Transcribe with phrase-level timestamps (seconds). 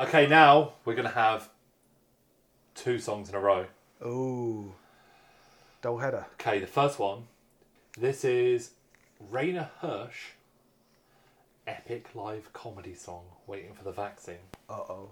[0.00, 1.48] Okay, now we're to have
[2.76, 3.66] two songs in a row.
[4.06, 4.72] Ooh.
[5.82, 6.24] Double header.
[6.34, 7.24] Okay, the first one.
[7.98, 8.70] This is
[9.28, 10.34] Rainer Hersch,
[11.66, 14.36] epic live comedy song, Waiting for the Vaccine.
[14.70, 15.08] Uh oh.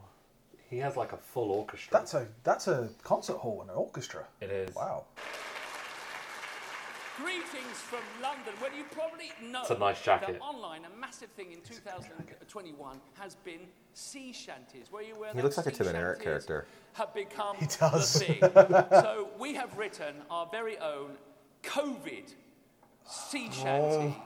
[0.70, 1.90] He has like a full orchestra.
[1.90, 4.26] That's a that's a concert hall and an orchestra.
[4.40, 4.72] It is.
[4.76, 5.06] Wow.
[7.16, 10.34] Greetings from London, where you probably know It's a nice jacket.
[10.34, 13.60] that online a massive thing in 2021 has been
[13.94, 14.88] sea shanties.
[14.90, 16.66] where you aware He looks like a sea Tim and Eric character.
[16.92, 18.12] Have become He does.
[18.12, 18.40] the thing.
[18.90, 21.12] so we have written our very own
[21.62, 22.34] COVID
[23.06, 24.16] sea shanty.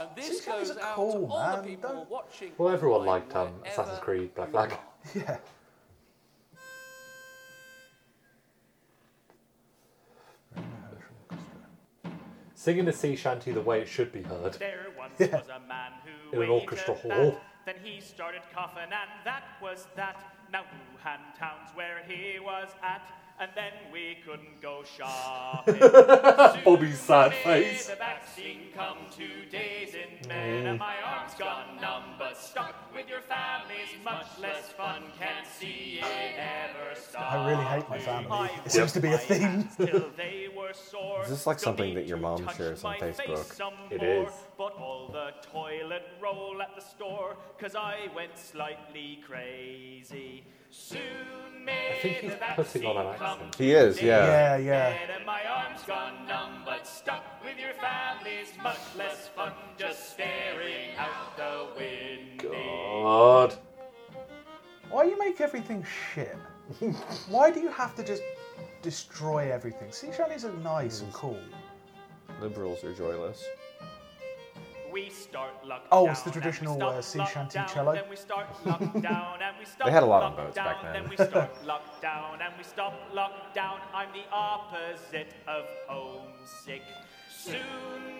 [0.00, 1.62] And this Sea goes out cool, to all man.
[1.62, 2.52] the people Don't- watching.
[2.58, 4.72] Well, everyone liked um, Assassin's Creed Black Flag.
[5.14, 5.36] Yeah.
[12.62, 14.52] Singing the sea shanty the way it should be heard.
[14.52, 15.38] There once Yeah.
[15.38, 17.40] was a man who In an orchestra hall.
[17.66, 20.22] Then he started coughing, and that was that.
[20.52, 23.02] Now Wuhan town's where he was at,
[23.42, 25.80] and then we couldn't go shopping.
[26.64, 27.88] Bobby's sad may face.
[27.88, 30.28] The vaccine come two days in mm.
[30.28, 35.02] bed, and my arms gone numb, but stuck with your family's much less fun.
[35.18, 37.32] Can't see it ever stop.
[37.32, 38.30] I really hate my family.
[38.30, 39.68] I It seems to be a wiped my theme.
[40.16, 41.22] they were sore.
[41.24, 43.52] Is this like Still something that your mom shares on Facebook?
[43.52, 44.28] some It.
[44.56, 50.44] But all the toilet roll at the store, cause I went slightly crazy.
[50.74, 53.54] Soon may think he's putting on an vaccine accent.
[53.56, 54.24] He is, yeah.
[54.24, 55.14] Yeah, yeah.
[55.14, 59.52] And my arms gone numb, but stuck with your family's much less fun.
[59.76, 62.52] Just staring out the window.
[63.02, 63.54] God.
[64.90, 66.38] Why do you make everything shit?
[67.28, 68.22] Why do you have to just
[68.80, 69.92] destroy everything?
[69.92, 71.38] Sea shanties are nice and cool.
[72.40, 73.44] Liberals are joyless.
[74.92, 75.88] We start lockdown.
[75.90, 77.94] Oh, it's the traditional, uh, sea shanty lockdown, cello?
[77.94, 80.82] Then we start lockdown and we stop They had a lot on boats lockdown, back
[80.82, 80.92] then.
[80.92, 83.78] Then we start lockdown and we stop lockdown.
[83.94, 86.82] I'm the opposite of homesick.
[87.34, 87.54] Soon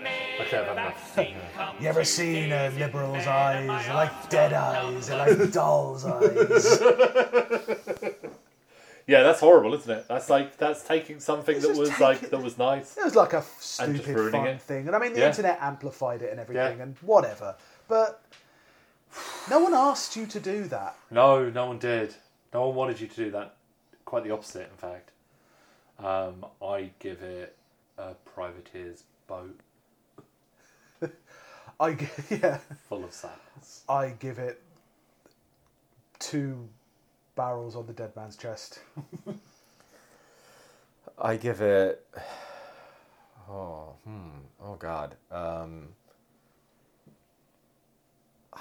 [0.02, 1.14] may Okay, the had enough.
[1.14, 3.84] vaccine come You ever seen a liberal's bed, and my eyes?
[3.86, 5.06] They're like dead eyes.
[5.08, 6.80] They're like doll's eyes.
[9.06, 10.06] Yeah, that's horrible, isn't it?
[10.08, 12.96] That's like that's taking something It's that just was taking- like that was nice.
[12.96, 14.62] It was like a f- And just stupid ruining fun it.
[14.62, 15.28] thing, and I mean the Yeah.
[15.28, 16.82] internet amplified it and everything, Yeah.
[16.84, 17.56] and whatever.
[17.88, 18.22] But
[19.50, 20.96] no one asked you to do that.
[21.10, 22.14] No, no one did.
[22.54, 23.56] No one wanted you to do that.
[24.04, 25.10] Quite the opposite, in fact.
[25.98, 27.56] Um, I give it
[27.98, 29.58] a privateer's boat
[31.80, 32.58] I g- yeah,
[32.88, 33.82] full of sadness.
[33.88, 34.60] I give it
[36.18, 36.68] two
[37.34, 38.80] barrels on the dead man's chest.
[41.18, 42.06] I give it.
[43.50, 44.38] Oh, hmm.
[44.64, 45.16] Oh, God.
[45.30, 45.88] Um,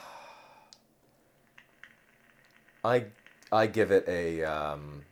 [2.84, 3.06] I
[3.52, 4.44] I give it a.
[4.44, 5.04] Um,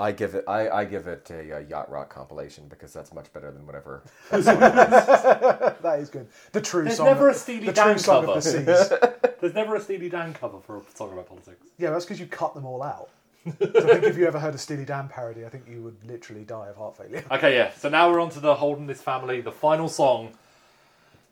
[0.00, 0.44] I give it.
[0.46, 4.02] I, I give it a, uh yacht rock compilation because that's much better than whatever.
[4.30, 6.28] that is good.
[6.52, 7.06] The true There's song.
[7.06, 8.38] never of- a Steely the Dan true song cover.
[8.38, 8.92] of the seas.
[9.40, 11.66] There's never a Steely Dan cover for a song about politics.
[11.78, 13.10] yeah, that's because you cut them all out.
[13.44, 15.96] So I think if you ever heard a Steely Dan parody, I think you would
[16.06, 17.24] literally die of heart failure.
[17.30, 17.72] Okay, yeah.
[17.72, 20.32] So now we're on to the Holding This Family, the final song.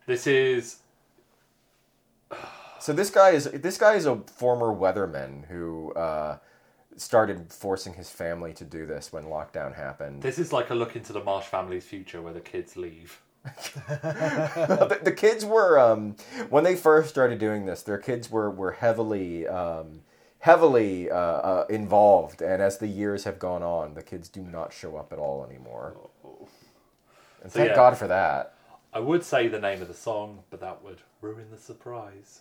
[0.06, 0.78] This is
[2.81, 6.38] So this guy is this guy is a former weatherman who uh,
[6.96, 10.22] started forcing his family to do this when lockdown happened.
[10.22, 13.20] this is like a look into the Marsh family's future where the kids leave.
[13.44, 16.16] the, the kids were um,
[16.50, 17.82] when they first started doing this.
[17.82, 20.00] Their kids were were heavily um,
[20.40, 24.72] heavily uh, uh, involved, and as the years have gone on, the kids do not
[24.72, 25.96] show up at all anymore.
[27.42, 27.76] And So, thank yeah.
[27.76, 28.54] God for that.
[28.92, 32.40] I would say the name of the song, but that would ruin the surprise.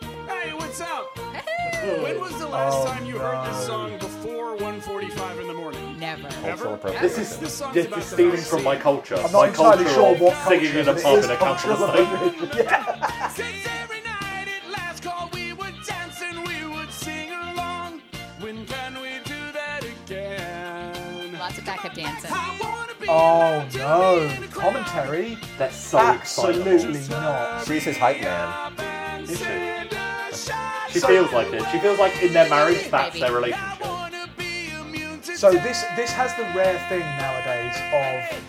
[0.00, 1.16] Hey, what's up?
[1.16, 5.98] When was the last Oh, time you heard this song before 1:45 in the morning?
[5.98, 6.22] Never.
[6.28, 6.74] Cultural Ever?
[6.74, 7.02] appropriation.
[7.02, 9.16] This is This song's this about is stealing from my culture.
[9.16, 11.30] I'm my not entirely culture sure what culture, singing in a but it pub in
[11.30, 12.64] a cultural capital state.
[12.64, 13.28] Yeah.
[13.28, 18.02] Since every night at last call we would dance and we would sing along.
[18.40, 21.38] When can we do that again?
[21.38, 22.30] Lots of backup dancing.
[22.32, 22.58] I
[23.10, 24.28] Oh no!
[24.28, 25.38] be in a crowd Commentary?
[25.56, 27.20] That's so Absolutely excitable.
[27.22, 27.66] not.
[27.66, 29.24] She's his hype man.
[29.24, 29.87] Is she?
[31.00, 31.30] Send a shot.
[31.30, 31.70] She feels like it.
[31.72, 33.20] She feels like in their marriage, that's Maybe.
[33.20, 33.80] their relationship.
[33.80, 38.44] wanna be immune to So this this has the rare thing nowadays of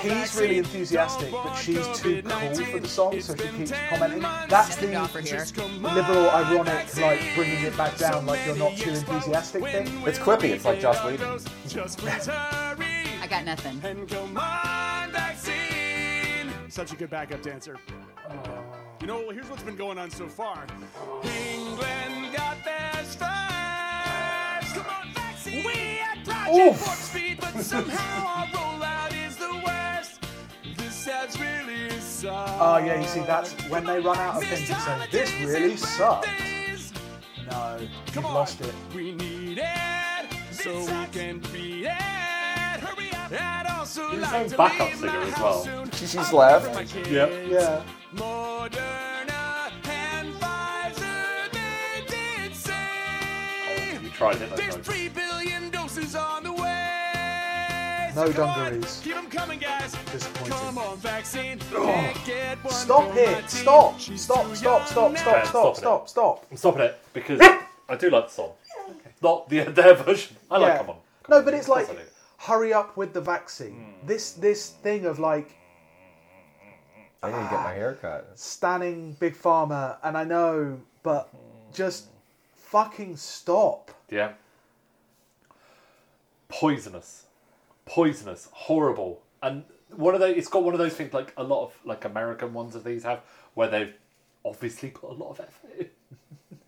[0.00, 4.22] he's really enthusiastic, but she's too cool for the song, so she keeps commenting.
[4.48, 9.62] That's the offer liberal, ironic, like bringing it back down, like you're not too enthusiastic
[9.64, 9.86] thing.
[10.06, 10.50] It's quippy.
[10.50, 11.40] It's like Joss Whedon.
[11.66, 12.86] Just please hurry
[13.20, 13.80] I got nothing.
[13.84, 16.50] and come on, vaccine.
[16.68, 17.78] Such a good backup dancer.
[18.30, 18.77] Oh.
[19.00, 20.66] You know, here's what's been going on so far.
[21.22, 24.74] England got theirs first.
[24.74, 25.64] Come on, vaccine.
[25.64, 26.80] We at Project Oof.
[26.96, 30.20] Speed, but somehow our rollout is the worst.
[30.76, 32.60] This has really sucked.
[32.60, 35.06] Oh yeah, you see, that's when they run out of things to say.
[35.12, 36.28] This really sucks.
[37.50, 38.74] No, you've Come on, lost it.
[38.94, 41.92] We need it so we can beat it.
[41.92, 43.30] Hurry up.
[43.32, 45.84] I'd also He's like his to backup leave singer my as house well.
[45.86, 45.90] soon.
[45.92, 46.64] She's left.
[46.66, 47.10] want my kids.
[47.10, 47.30] Yep.
[47.48, 47.82] Yeah.
[48.14, 48.87] Moderna
[54.18, 54.82] tried it, there's though.
[54.82, 58.10] three billion doses on the way.
[58.16, 59.00] No So come on, dungarees.
[59.04, 59.92] Keep 'em coming, guys.
[60.10, 60.52] Disappointing.
[60.52, 61.60] Come on, vaccine.
[61.72, 61.84] Oh.
[61.86, 63.48] Can't get one Stop it!
[63.48, 64.00] Stop!
[64.00, 64.16] Stop!
[64.16, 64.56] Stop!
[64.56, 64.86] Stop!
[64.88, 65.10] Stop!
[65.10, 65.46] Okay, Stop!
[65.46, 65.76] stop it.
[65.78, 66.08] Stop!
[66.08, 66.46] Stop!
[66.50, 67.40] I'm stopping it because
[67.88, 68.50] I do like the song.
[69.22, 70.36] Not the their version.
[70.50, 70.78] I like Yeah.
[70.78, 70.96] come on.
[71.22, 71.44] Come No, on.
[71.44, 71.88] but it's like
[72.38, 73.94] hurry up with the vaccine.
[74.00, 74.06] Hmm.
[74.08, 75.54] This this thing of like
[77.22, 78.32] I need to get my hair cut.
[78.34, 81.28] standing big pharma, and I know, but
[81.72, 82.06] just
[82.56, 83.90] fucking stop.
[84.10, 84.32] Yeah.
[86.48, 87.26] Poisonous.
[87.84, 88.48] Poisonous.
[88.52, 89.22] Horrible.
[89.42, 92.04] And one of those it's got one of those things like a lot of like
[92.04, 93.20] American ones of these have
[93.54, 93.94] where they've
[94.44, 95.86] obviously put a lot of effort in.
[96.50, 96.58] Can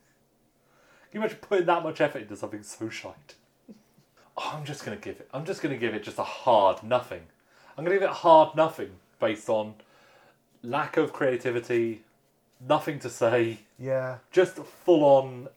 [1.14, 3.34] you imagine putting that much effort into something so shite?
[4.36, 7.22] Oh, I'm just gonna give it I'm just gonna give it just a hard nothing.
[7.76, 9.74] I'm gonna give it a hard nothing based on
[10.62, 12.02] lack of creativity,
[12.66, 14.18] nothing to say, Yeah.
[14.30, 15.48] just full on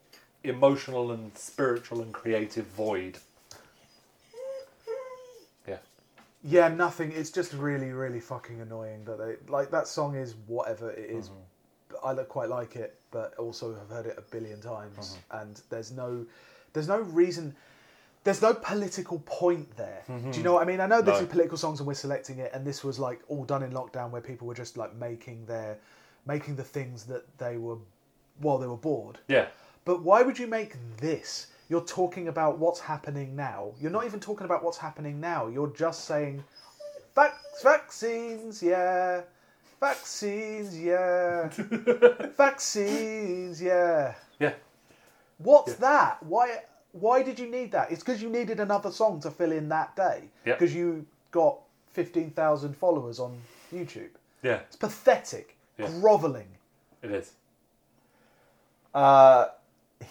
[0.44, 3.18] emotional and spiritual and creative void.
[5.68, 5.78] Yeah.
[6.44, 7.12] Yeah, nothing.
[7.12, 11.30] It's just really, really fucking annoying that they like that song is whatever it is.
[11.30, 12.06] Mm-hmm.
[12.06, 15.42] I look quite like it, but also have heard it a billion times, mm-hmm.
[15.42, 16.26] and there's no,
[16.74, 17.56] there's no reason,
[18.26, 20.02] there's no political point there.
[20.08, 20.44] Do you mm-hmm.
[20.44, 20.82] know what I mean?
[20.82, 21.22] I know this No.
[21.22, 24.10] is political songs and we're selecting it, and this was like all done in lockdown
[24.10, 25.78] where people were just like making their,
[26.26, 27.78] making the things that they were,
[28.40, 29.20] while they were bored.
[29.30, 29.46] Yeah.
[29.86, 31.48] But why would you make this?
[31.70, 33.72] You're talking about what's happening now.
[33.82, 35.48] You're not even talking about what's happening now.
[35.48, 36.44] You're just saying,
[37.16, 39.22] Vac- vaccines, yeah.
[39.80, 41.50] Vaccines, yeah.
[42.38, 44.14] vaccines, yeah.
[44.40, 44.54] Yeah.
[45.38, 46.22] What's that?
[46.24, 46.60] Why?
[46.94, 47.92] Why did you need that?
[47.92, 50.26] It's because you needed another song to fill in that day.
[50.46, 50.54] Yeah.
[50.54, 51.58] Because you got
[51.92, 53.36] fifteen thousand followers on
[53.74, 54.10] YouTube.
[54.44, 54.60] Yeah.
[54.68, 55.90] It's pathetic, Yeah.
[56.00, 56.48] groveling.
[57.02, 57.34] It is.
[58.94, 59.48] Uh,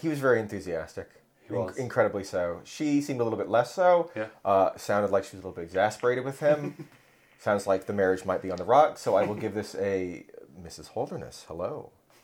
[0.01, 1.09] he was very enthusiastic.
[1.49, 2.61] He In- incredibly so.
[2.65, 4.11] She seemed a little bit less so.
[4.15, 4.27] Yeah.
[4.45, 6.89] Uh, sounded like she was a little bit exasperated with him.
[7.39, 9.01] Sounds like the marriage might be on the rocks.
[9.01, 10.25] So I will give this a
[10.65, 10.89] Mrs.
[10.89, 11.45] Holderness.
[11.49, 11.91] Hello.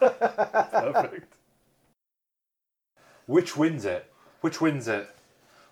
[0.00, 1.34] Perfect.
[3.26, 4.10] Which wins it?
[4.40, 5.08] Which wins it?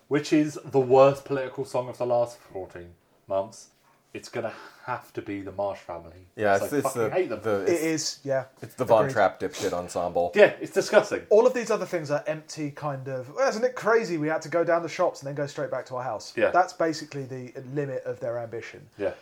[0.08, 2.90] Which is the worst political song of the last 14
[3.26, 3.68] months?
[4.14, 4.52] It's going to
[4.86, 6.26] have to be the Marsh family.
[6.34, 7.40] Yeah, it's, I it's fucking the hate them.
[7.42, 8.44] the It it's, is, yeah.
[8.62, 9.12] it's the Von Agreed.
[9.12, 10.32] Trapp dipshit ensemble.
[10.34, 11.22] Yeah, it's disgusting.
[11.28, 14.40] all of these other things are empty kind of well, isn't it crazy we had
[14.42, 16.50] to go down the shops and then go straight back to our house Yeah.
[16.50, 19.12] that's basically the limit of their ambition Yeah.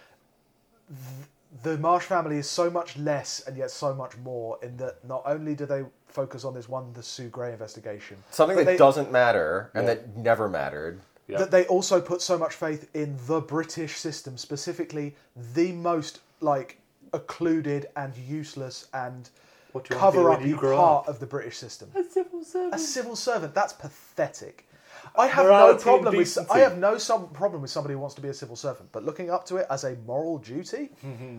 [1.63, 5.23] the marsh family is so much less and yet so much more in that not
[5.27, 8.77] only do they focus on this one the sue gray investigation Something but that they,
[8.77, 9.95] doesn't matter and Yeah.
[9.95, 11.01] that never mattered.
[11.29, 11.39] Yeah.
[11.39, 15.17] that they also put so much faith in the british system specifically
[15.55, 16.79] the most like
[17.13, 19.29] occluded and useless and
[19.73, 21.09] What do you want to do cover when up you part up?
[21.09, 22.75] of the british system A civil servant.
[22.75, 23.55] a civil servant.
[23.55, 24.69] That's pathetic.
[25.17, 26.51] I have Morality no problem with.
[26.51, 29.05] I have no some problem with somebody who wants to be a civil servant, but
[29.05, 30.91] looking up to it as a moral duty.
[31.05, 31.39] Mm-hmm.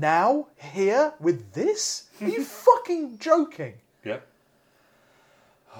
[0.00, 2.04] now here with this?
[2.20, 3.74] Are you fucking joking?
[4.04, 4.18] Yeah.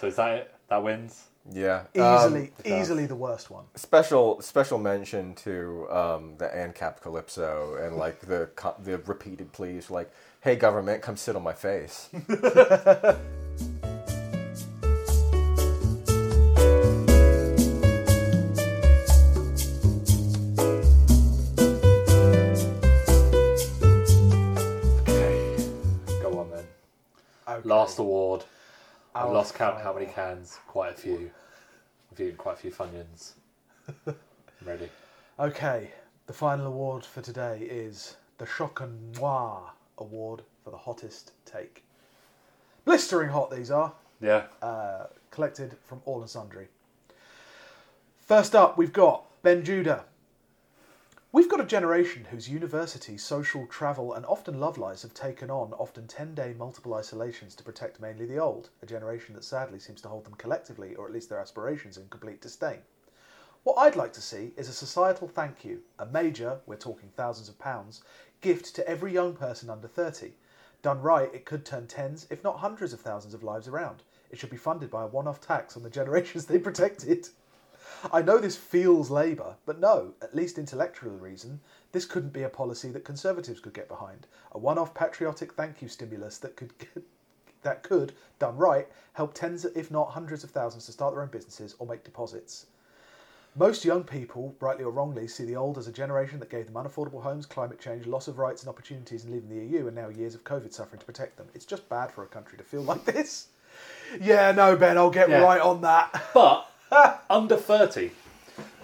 [0.00, 0.54] So is that it?
[0.68, 1.28] That wins?
[1.50, 1.84] Yeah.
[1.94, 2.66] Easily, Um, does.
[2.66, 3.64] easily the worst one.
[3.74, 9.90] special special mention to um, the ANCAP Calypso and like the co- the repeated pleas
[9.90, 12.08] like, "Hey government, come sit on my face."
[25.02, 25.56] Okay.
[26.20, 26.64] Go on then.
[27.48, 27.68] Okay.
[27.68, 28.44] Last award.
[29.14, 30.58] I've lost count how many cans.
[30.66, 31.30] Quite a few.
[32.10, 33.32] I've eaten quite a few Funyuns.
[34.06, 34.14] I'm
[34.64, 34.88] ready.
[35.38, 35.90] Okay,
[36.26, 38.82] the final award for today is the Choc
[39.16, 41.84] Noir Award for the hottest take.
[42.84, 43.92] Blistering hot these are.
[44.20, 44.44] Yeah.
[44.62, 46.68] uh, collected from all and sundry.
[48.20, 50.04] First up, we've got Ben Judah.
[51.34, 55.72] We've got a generation whose university, social, travel, and often love lives have taken on
[55.72, 60.02] often 10 day multiple isolations to protect mainly the old, a generation that sadly seems
[60.02, 62.80] to hold them collectively, or at least their aspirations, in complete disdain.
[63.62, 67.48] What I'd like to see is a societal thank you, a major, we're talking thousands
[67.48, 68.02] of pounds,
[68.42, 70.32] gift to every young person under 30.
[70.82, 74.02] Done right, it could turn tens, if not hundreds of thousands of lives around.
[74.30, 77.30] It should be funded by a one off tax on the generations they protected.
[78.12, 81.60] I know this feels Labour, but no, at least intellectual reason,
[81.92, 84.26] this couldn't be a policy that Conservatives could get behind.
[84.52, 86.72] A one off patriotic thank you stimulus that could
[87.62, 91.28] that could, done right, help tens, if not hundreds of thousands to start their own
[91.28, 92.66] businesses or make deposits.
[93.54, 96.74] Most young people, rightly or wrongly, see the old as a generation that gave them
[96.82, 100.08] unaffordable homes, climate change, loss of rights and opportunities in leaving the EU, and now
[100.08, 101.46] years of COVID suffering to protect them.
[101.54, 103.48] It's just bad for a country to feel like this.
[104.20, 105.42] Yeah, no, Ben, I'll get Yeah.
[105.42, 106.20] right on that.
[106.34, 106.66] But
[107.30, 108.10] under 30.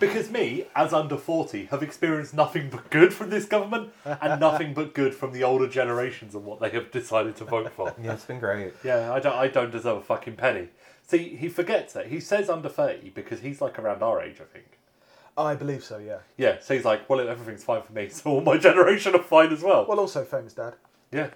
[0.01, 4.73] Because me, as under 40, have experienced nothing but good from this government and nothing
[4.73, 7.95] but good from the older generations and what they have decided to vote for.
[8.03, 8.73] Yeah, it's been great.
[8.85, 10.69] Yeah, I don't, I don't deserve a fucking penny.
[11.07, 12.07] See, he forgets that.
[12.07, 14.79] He says under 30 because he's like around our age, I think.
[15.37, 16.19] Oh, I believe so, yeah.
[16.37, 19.53] Yeah, so he's like, well, everything's fine for me, so all my generation are fine
[19.53, 19.85] as well.
[19.87, 20.75] Well, also famous dad.
[21.13, 21.31] yeah.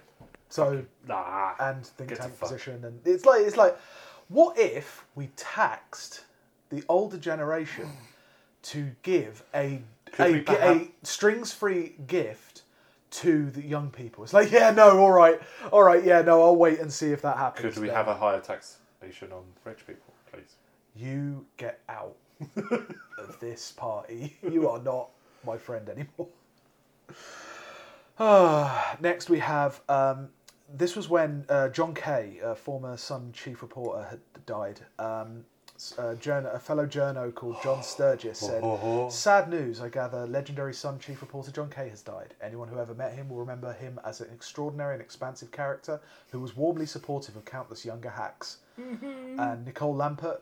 [0.49, 1.53] So Nah.
[1.59, 3.75] and think tank position, and it's like it's like,
[4.27, 6.25] what if we taxed
[6.73, 7.89] the older generation
[8.63, 9.81] to give a
[10.19, 12.63] a, we gi- perhaps- a strings-free gift
[13.11, 14.23] to the young people?
[14.23, 15.39] It's like, yeah, no, all right,
[15.71, 17.73] all right, yeah, no, I'll wait and see if that happens.
[17.73, 17.95] Could we then.
[17.95, 20.55] have a higher taxation on rich people, please?
[20.95, 22.15] You get out
[23.17, 24.37] of this party.
[24.47, 25.09] You are not
[25.45, 26.27] my friend anymore.
[28.19, 29.81] Ah, next we have.
[29.89, 30.29] Um,
[30.73, 34.79] this was when uh, John Kay, a former Sun chief reporter, had died.
[34.99, 38.63] Um, s- uh, a, journo, a fellow journo called John Sturgis said,
[39.11, 39.81] "Sad news.
[39.81, 42.33] I gather legendary Sun chief reporter John Kay has died.
[42.41, 45.99] Anyone who ever met him will remember him as an extraordinary and expansive character
[46.31, 49.39] who was warmly supportive of countless younger hacks." Mm-hmm.
[49.39, 50.39] And Nicole Lampert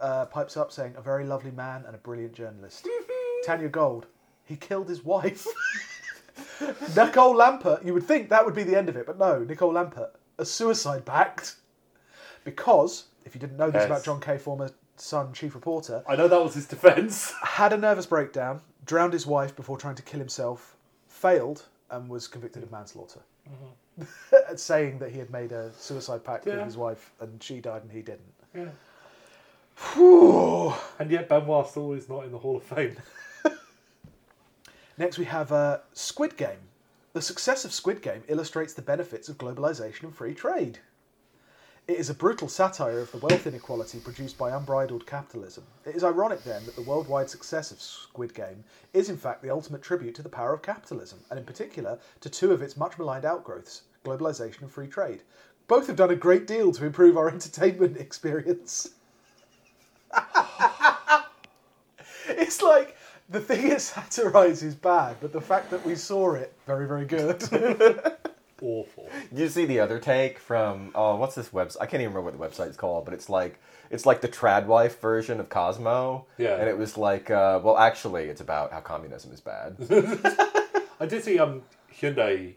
[0.00, 3.46] uh, pipes up saying, "A very lovely man and a brilliant journalist." Mm-hmm.
[3.46, 4.06] Tanya Gold,
[4.44, 5.46] he killed his wife.
[6.96, 9.44] Nicole Lampert, you would think that would be the end of it, but no.
[9.44, 11.56] Nicole Lampert, a suicide pact,
[12.44, 13.86] because if you didn't know this Yes.
[13.86, 17.32] about John Kay, former Sun, chief reporter, I know that was his defence.
[17.42, 20.76] had a nervous breakdown, drowned his wife before trying to kill himself,
[21.08, 23.20] failed, and was convicted of manslaughter.
[24.56, 27.92] saying that he had made a suicide pact with his wife and she died and
[27.92, 28.32] he didn't.
[28.54, 28.68] Yeah.
[29.94, 30.72] Whew.
[30.98, 32.96] And yet Benoit still is not in the Hall of Fame.
[34.98, 36.58] Next, we have uh, Squid Game.
[37.12, 40.78] The success of Squid Game illustrates the benefits of globalization and free trade.
[41.86, 45.64] It is a brutal satire of the wealth inequality produced by unbridled capitalism.
[45.84, 48.64] It is ironic then that the worldwide success of Squid Game
[48.94, 52.30] is in fact the ultimate tribute to the power of capitalism, and in particular to
[52.30, 55.24] two of its much maligned outgrowths, globalization and free trade.
[55.68, 58.88] Both have done a great deal to improve our entertainment experience.
[62.28, 62.96] it's like
[63.28, 67.04] the thing it satirizes is bad, but the fact that we saw it, very, very
[67.04, 67.42] good.
[68.64, 69.10] Awful.
[69.28, 71.76] Did you see the other take from oh what's this website?
[71.82, 75.00] I can't even remember what the website's called, but it's like it's like the Tradwife
[75.00, 76.24] version of Cosmo.
[76.38, 76.56] Yeah.
[76.56, 79.76] And it was like, uh, well, actually, it's about how communism is bad.
[80.98, 82.54] I did see um Hyundai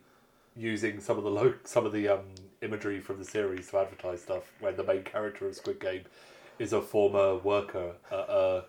[0.55, 2.21] using some of the lo- some of the um
[2.61, 4.43] imagery from the series to advertise stuff.
[4.61, 6.03] Where the main character of Squid Game
[6.57, 8.63] is a former worker at a,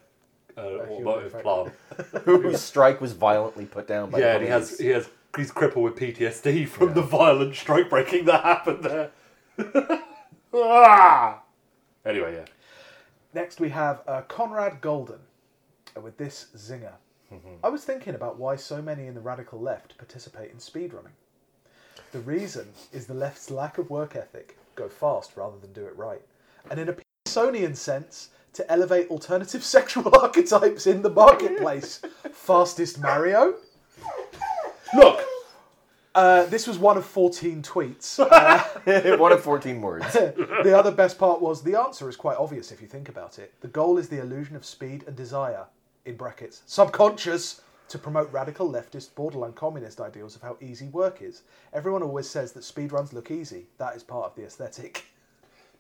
[0.57, 1.73] a automotive plant.
[2.25, 5.51] Whose strike was violently put down by yeah, the and he has he has he's
[5.51, 9.11] crippled with PTSD from the violent strike breaking that happened there.
[10.55, 11.43] ah!
[12.05, 12.45] Anyway, yeah.
[13.35, 15.21] Next, we have uh, Conrad Golden
[15.97, 16.95] uh, with this zinger.
[17.63, 21.13] I was thinking about why so many in the radical left participate in speedrunning.
[22.13, 24.57] The reason is the left's lack of work ethic.
[24.77, 26.23] Go fast rather than do it right.
[26.71, 31.99] And in a Petersonian sense, to elevate alternative sexual archetypes in the marketplace.
[32.33, 33.55] Fastest Mario?
[34.95, 35.23] Look,
[36.19, 38.19] Uh, this was one of 14 tweets.
[39.21, 40.13] One of 14 words.
[40.15, 43.55] the other best part was the answer is quite obvious if you think about it.
[43.61, 45.67] The goal is the illusion of speed and desire,
[46.07, 51.43] in brackets, subconscious, to promote radical leftist, borderline communist ideals of how easy work is.
[51.73, 53.67] Everyone always says that speedruns look easy.
[53.79, 55.05] That is part of the aesthetic.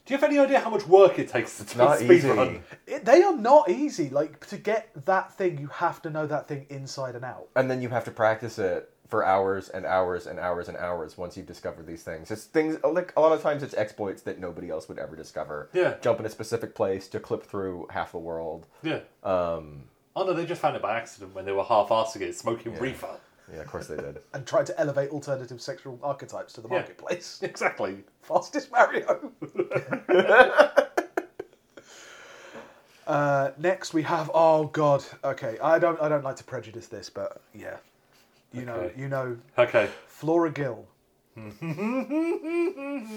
[0.07, 2.29] do you have any idea how much work it takes to Not speed easy.
[2.29, 2.63] run?
[2.87, 4.09] It, they are not easy.
[4.09, 7.49] Like, to get that thing, you have to know that thing inside and out.
[7.57, 11.17] and then you have to practice it for hours and hours and hours and hours
[11.17, 12.31] once you've discovered these things.
[12.31, 15.71] It's things like a lot of times it's exploits that nobody else would ever discover.
[15.73, 15.95] Yeah.
[16.03, 18.67] Jump in a specific place to clip through half the world.
[18.83, 19.01] Yeah.
[19.25, 19.85] Um,
[20.17, 23.09] Oh no, they just found it by accident when they were half-assing it, smoking reefer.
[23.53, 24.19] yeah, of course they did.
[24.35, 26.75] And tried to elevate alternative sexual archetypes to the Yeah.
[26.79, 27.39] marketplace.
[27.43, 28.05] Exactly.
[28.23, 29.33] Fastest Mario.
[33.07, 35.05] uh, next we have oh god.
[35.25, 37.77] Okay, I don't I don't like to prejudice this, but yeah,
[38.53, 39.89] you know you know Okay.
[40.07, 40.87] Flora Gill.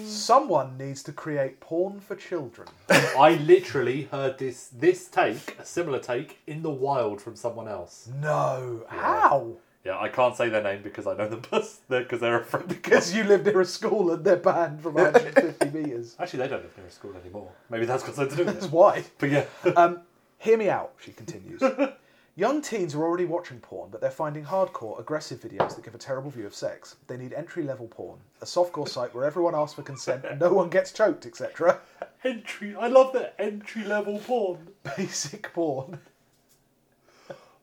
[0.04, 2.68] Someone needs to create porn for children.
[2.88, 8.08] I literally heard this this take, a similar take, in the wild from someone else.
[8.20, 9.56] No, how?
[9.84, 11.40] Yeah, I can't say their name because I know them
[11.88, 12.68] because they're a friend.
[12.68, 16.14] Because you live near a school and they're banned from 150 meters.
[16.20, 17.50] Actually, they don't live near a school anymore.
[17.70, 18.72] Maybe that's got something to do with That's it.
[18.72, 19.02] why.
[19.18, 19.44] But yeah,
[19.76, 20.00] Um,
[20.38, 21.60] hear me out, she continues.
[22.34, 25.98] Young teens are already watching porn, but they're finding hardcore, aggressive videos that give a
[25.98, 26.96] terrible view of sex.
[27.06, 30.50] They need entry level porn, a softcore site where everyone asks for consent and no
[30.50, 31.80] one gets choked, etc.
[32.24, 32.74] entry.
[32.74, 34.68] I love the entry level porn.
[34.96, 35.98] Basic porn.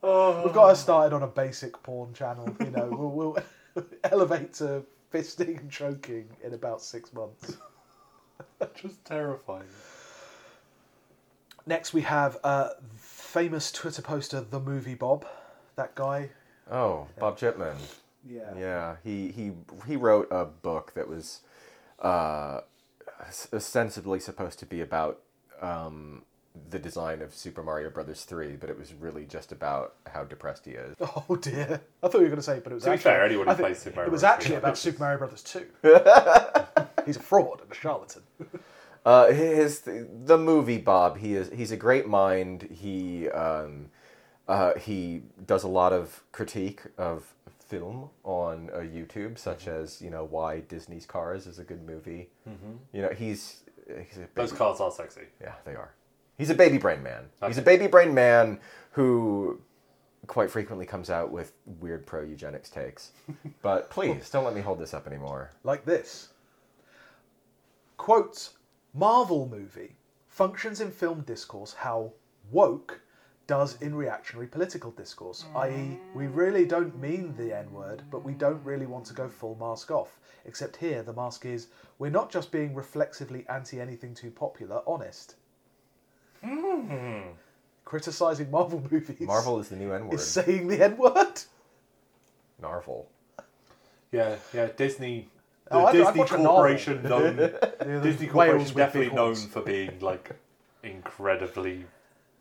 [0.03, 2.55] Oh, We've got us started on a basic porn channel.
[2.59, 3.09] You know, we'll,
[3.75, 7.57] we'll elevate to fisting and choking in about six months.
[8.75, 9.67] just terrifying.
[11.65, 12.69] Next, we have uh,
[13.29, 15.25] famous Twitter poster, the movie Bob.
[15.75, 16.29] That guy.
[16.71, 17.77] Oh, Bob Chipman.
[18.27, 18.51] Yeah.
[18.57, 19.51] Yeah, he he
[19.87, 21.41] he wrote a book that was
[21.99, 22.61] uh,
[23.53, 25.19] ostensibly supposed to be about
[25.61, 26.23] um,
[26.69, 30.65] the design of Super Mario Brothers three, but it was really just about how depressed
[30.65, 30.95] he is.
[31.29, 31.81] Oh dear!
[32.03, 33.11] I thought you were going to say, but it was To be actually.
[33.11, 34.31] fair, anyone who plays Super Mario It was Bros.
[34.31, 35.65] actually about Super Mario Brothers two.
[37.05, 38.23] He's a fraud and a charlatan.
[39.09, 41.17] Uh, his the movie Bob.
[41.17, 42.67] He is he's a great mind.
[42.71, 43.89] He um,
[44.47, 49.83] uh, he does a lot of critique of film on uh, YouTube, such Mm-hmm.
[49.83, 52.29] as you know why Disney's Cars is a good movie.
[52.93, 55.25] You know he's he's a Those big- cards are sexy.
[55.41, 55.91] Yeah, they are.
[56.37, 57.23] He's a baby brain man.
[57.47, 57.77] He's a Okay.
[57.77, 58.59] baby brain man
[58.91, 59.59] who
[60.27, 63.11] quite frequently comes out with weird pro eugenics takes.
[63.63, 65.49] But please, don't let me hold this up anymore.
[65.63, 66.29] like this.
[67.97, 68.49] Quote,
[68.93, 69.95] Marvel movie
[70.27, 72.11] functions in film discourse how
[72.51, 73.01] woke
[73.49, 76.35] does in reactionary political discourse, i.e., we mm.
[76.35, 79.89] really don't mean the N word, but we don't really want to go full mask
[79.89, 80.19] off.
[80.45, 85.35] Except here, the mask is we're not just being reflexively anti anything too popular, honest.
[86.45, 87.23] Mm.
[87.85, 90.13] Criticizing Marvel movies Marvel is the new N word.
[90.13, 91.41] is saying the N word.
[92.61, 93.05] Narvel.
[94.11, 94.67] Yeah, yeah.
[94.77, 95.27] Disney.
[95.69, 96.51] The Oh, I've- I've Disney watched a novel.
[96.51, 97.35] Corporation known.
[98.01, 100.31] Disney Wales Corporation with definitely known for being like
[100.83, 101.85] incredibly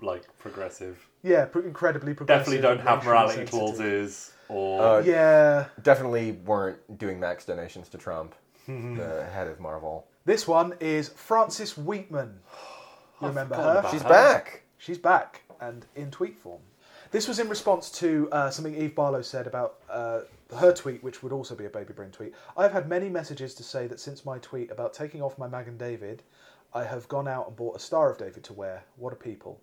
[0.01, 1.07] like progressive.
[1.23, 2.47] Yeah, pr- incredibly progressive.
[2.47, 3.51] Definitely don't have morality sensitive.
[3.61, 8.35] clauses or Uh, Yeah, Definitely weren't doing max donations to Trump,
[8.67, 10.07] the head of Marvel.
[10.25, 12.35] this one is Frances Wheatman.
[13.21, 13.85] You remember her?
[13.91, 14.09] She's her.
[14.09, 14.63] back.
[14.79, 16.61] She's back and in tweet form.
[17.11, 20.21] This was in response to uh, something Eve Barlow said about uh,
[20.57, 22.35] her tweet, which would also be a baby brain tweet.
[22.57, 25.79] I've had many messages to say that since my tweet about taking off my Magen
[25.79, 26.23] David,
[26.75, 28.85] I have gone out and bought a Star of David to wear.
[28.97, 29.61] What a people.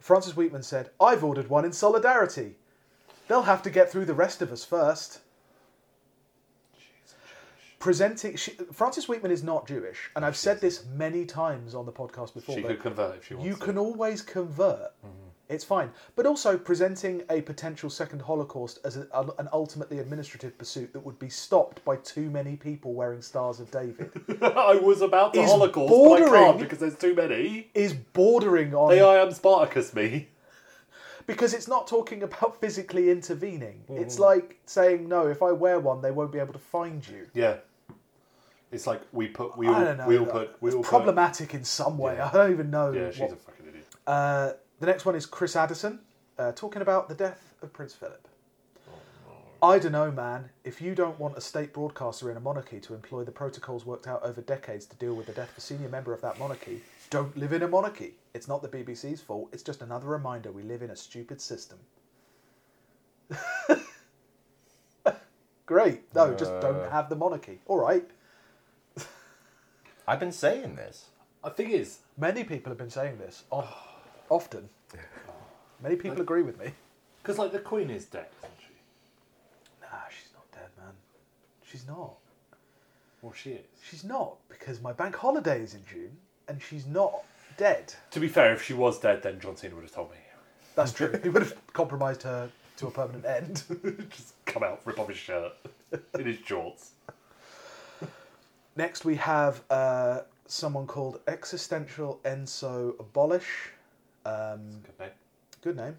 [0.00, 2.54] Frances Wheatman said, I've ordered one in solidarity.
[3.28, 5.20] They'll have to get through the rest of us first.
[7.78, 11.92] Presenting, she, Frances Wheatman is not Jewish, and I've said this many times on the
[11.92, 12.56] podcast before.
[12.56, 13.46] she but could convert if she wants.
[13.46, 13.60] you to.
[13.60, 14.92] can always convert.
[15.48, 15.90] It's fine.
[16.16, 19.06] But also presenting a potential second Holocaust as a,
[19.38, 23.70] an ultimately administrative pursuit that would be stopped by too many people wearing Stars of
[23.70, 24.10] David
[24.42, 27.70] I was about to Is Holocaust, but I bordering- can't because there's too many.
[27.74, 30.28] is bordering on They I am Spartacus me.
[31.28, 33.84] because it's not talking about physically intervening.
[33.88, 34.00] Mm.
[34.00, 35.28] It's like saying no.
[35.28, 37.28] If I wear one, they won't be able to find you.
[37.34, 37.58] Yeah.
[38.72, 40.06] It's like we put we I all don't know.
[40.08, 42.16] we all put we it's all put- problematic in some way.
[42.16, 42.30] Yeah.
[42.30, 42.90] I don't even know.
[42.90, 43.86] Yeah, she's what- a fucking idiot.
[44.08, 46.00] Uh, the next one is Chris Addison
[46.38, 48.28] uh, talking about the death of Prince Philip.
[49.62, 50.50] I don't know, man.
[50.64, 54.06] If you don't want a state broadcaster in a monarchy to employ the protocols worked
[54.06, 56.82] out over decades to deal with the death of a senior member of that monarchy,
[57.08, 58.14] don't live in a monarchy.
[58.34, 59.48] It's not the BBC's fault.
[59.52, 61.78] It's just another reminder we live in a stupid system.
[65.66, 66.02] Great.
[66.14, 67.60] No, just don't have the monarchy.
[67.66, 68.04] All right.
[70.06, 71.06] I've been saying this.
[71.42, 73.68] The thing is, Many people have been saying this o-
[74.28, 74.68] often.
[75.82, 76.72] Many people agree with me.
[77.22, 78.74] because like the Queen is dead, isn't she?
[79.82, 80.94] Nah, she's not dead, man.
[81.64, 82.14] She's not.
[83.22, 83.64] Well, she is.
[83.88, 86.16] She's not because my bank holiday is in June,
[86.48, 87.24] and she's not
[87.56, 87.92] dead.
[88.12, 90.16] To be fair, if she was dead, then John Cena would have told me.
[90.74, 91.18] That's true.
[91.22, 93.62] he would have compromised her to a permanent end.
[94.10, 95.52] Just come out, rip off his shirt
[96.18, 96.92] in his shorts.
[98.76, 103.70] Next, we have uh, someone called Existential Enso Abolish.
[104.26, 105.10] Um, Good name.
[105.62, 105.96] good name.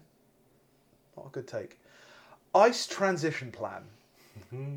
[1.16, 1.78] Not a good take.
[2.54, 3.82] ICE transition plan.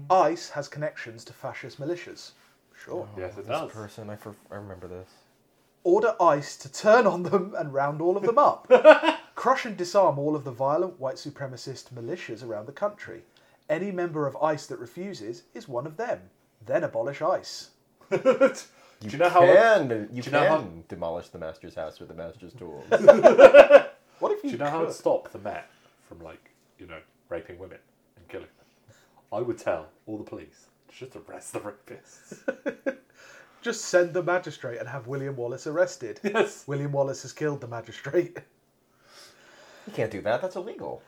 [0.10, 2.32] ICE has connections to fascist militias.
[2.84, 3.08] Sure.
[3.18, 3.72] Yes, it This does.
[3.72, 5.08] person, I, for, I remember this.
[5.84, 8.68] Order ICE to turn on them and round all of them up.
[9.36, 13.22] Crush and disarm all of the violent white supremacist militias around the country.
[13.70, 16.22] Any member of ICE that refuses is one of them.
[16.66, 17.70] Then abolish ICE.
[19.02, 19.40] Do you know how?
[19.42, 22.86] can you, you know how- can demolish the master's house with the master's tools.
[24.20, 24.94] What if Do you, you know how to could?
[24.96, 25.68] stop the Met
[26.08, 27.80] from like you know raping women
[28.18, 28.96] and killing them?
[29.34, 32.98] I would tell all the police to just arrest the rapists.
[33.64, 36.20] Just send the magistrate and have William Wallace arrested.
[36.24, 36.64] yes.
[36.68, 38.40] William Wallace has killed the magistrate.
[39.86, 40.42] you can't do that.
[40.42, 41.04] That's illegal.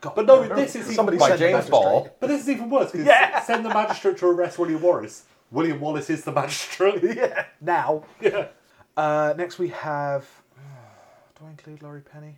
[0.00, 1.70] God, But no, this is somebody even, By send the James magistrate.
[1.78, 2.08] Ball.
[2.20, 2.90] but this is even worse.
[2.92, 3.40] 'cause Yeah.
[3.42, 5.24] Send the magistrate to arrest William Wallace.
[5.50, 7.02] William Wallace is the magistrate.
[7.16, 7.46] yeah.
[7.60, 8.48] Now, yeah.
[8.96, 10.26] uh, next we have.
[11.38, 12.36] Do I include Laurie Penny?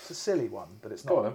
[0.00, 1.10] It's a silly one, but it's not.
[1.10, 1.34] Go on then.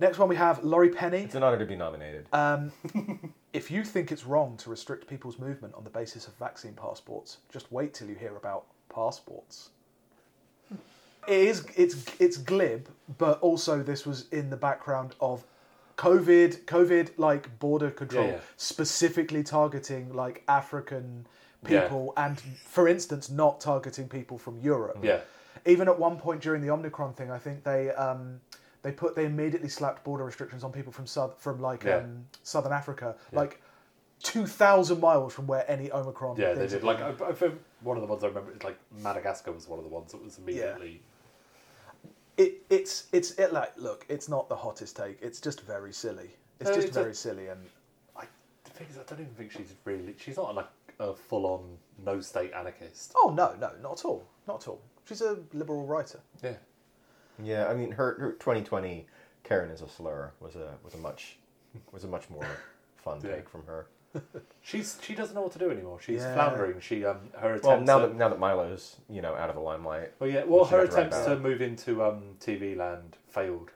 [0.00, 1.18] Next one we have Laurie Penny.
[1.18, 2.26] It's an honor to be nominated.
[2.32, 2.72] Um,
[3.52, 7.38] if you think it's wrong to restrict people's movement on the basis of vaccine passports,
[7.52, 9.70] just wait till you hear about passports.
[11.26, 15.44] It is it's it's glib, but also this was in the background of
[15.96, 18.40] COVID, COVID like border control, Yeah, yeah.
[18.56, 21.26] specifically targeting like African
[21.68, 21.82] Yeah.
[21.82, 24.98] people, and for instance, not targeting people from Europe.
[25.02, 25.20] Yeah.
[25.66, 28.40] Even at one point during the Omicron thing, I think they um,
[28.82, 31.98] they put they immediately slapped border restrictions on people from south from like Yeah.
[31.98, 33.62] um, southern Africa, like
[34.22, 36.36] two thousand miles from where any Omicron.
[36.36, 36.82] Yeah, they did.
[36.82, 37.00] Like.
[37.00, 39.90] I, I one of the ones I remember is like Madagascar was one of the
[39.90, 41.02] ones that was immediately.
[42.36, 45.18] It, it's it's it like look, it's not the hottest take.
[45.22, 46.30] It's just very silly.
[46.60, 47.60] It's No, just it's a- very silly, and
[48.16, 48.24] I,
[48.64, 50.14] the thing is, I don't even think she's really.
[50.18, 50.68] She's not like
[51.00, 53.12] a full-on no state anarchist.
[53.16, 54.80] oh no, no, not at all, not at all.
[55.06, 56.20] She's a liberal writer.
[56.42, 56.54] Yeah.
[57.42, 59.06] Yeah, I mean, her, her 2020
[59.42, 61.36] Karen is a slur was a was a much
[61.92, 62.46] was a much more
[62.96, 63.34] fun Yeah.
[63.36, 63.86] take from her.
[64.62, 66.00] She's she doesn't know what to do anymore.
[66.00, 66.34] She's Yeah.
[66.34, 66.80] floundering.
[66.80, 67.66] She um her attempts.
[67.66, 70.44] Well, now that now that Milo's you know out of the limelight, Well, yeah.
[70.44, 73.70] Well, her to attempts to move into um, TV land failed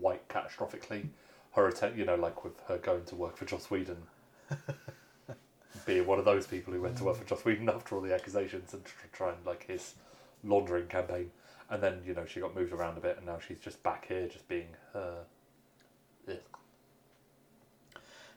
[0.00, 1.08] quite catastrophically.
[1.52, 4.02] Her attempt, you know, like with her going to work for Joss Whedon,
[5.86, 8.12] being one of those people who went to work for Joss Whedon after all the
[8.12, 9.94] accusations and tr- trying like his
[10.42, 11.30] laundering campaign,
[11.70, 14.06] and then you know she got moved around a bit, and now she's just back
[14.06, 15.24] here, just being her.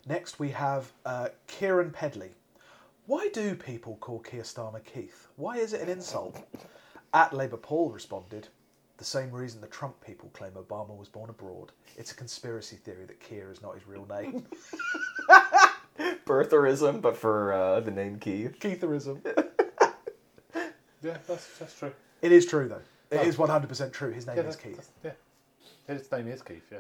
[0.08, 2.30] Next, we have uh, Kieran Pedley.
[3.08, 5.28] Why do people call Keir Starmer Keith?
[5.36, 6.39] Why is it an insult?
[7.13, 8.48] At Labour Paul responded,
[8.98, 11.72] the same reason the Trump people claim Obama was born abroad.
[11.98, 14.46] It's a conspiracy theory that Keir is not his real name.
[16.26, 18.58] birtherism, but for uh, the name Keith.
[18.60, 19.20] Keitherism.
[21.04, 21.91] Yeah, that's that's true.
[22.24, 22.82] It is true, though.
[23.15, 23.28] It Oh.
[23.28, 24.12] is 100% true.
[24.12, 24.91] His name Yeah, is that's, Keith.
[25.04, 25.15] that's-
[25.88, 25.93] yeah.
[25.96, 26.65] His name is Keith.
[26.72, 26.80] Yeah.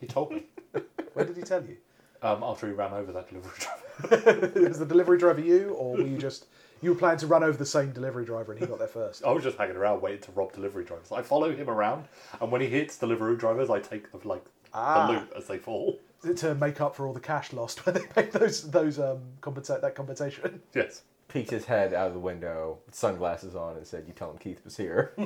[0.00, 0.44] He told me
[1.12, 1.76] When did he tell you?
[2.22, 3.52] Um, after he ran over that delivery
[4.08, 4.68] driver.
[4.68, 6.46] was the delivery driver you, or were you just.
[6.80, 9.24] You were planning to run over the same delivery driver and he got there first?
[9.26, 11.10] I was just hanging around waiting to rob delivery drivers.
[11.10, 12.04] I follow him around,
[12.40, 15.06] and when he hits delivery drivers, I take the like Ah.
[15.08, 15.98] the loot as they fall.
[16.36, 19.80] To make up for all the cash lost when they paid those those um compensate
[19.82, 20.60] that compensation.
[20.74, 21.02] Yes.
[21.28, 24.64] Peeked his head out of the window, sunglasses on, and said, "You tell him Keith
[24.64, 25.12] was here.
[25.16, 25.24] You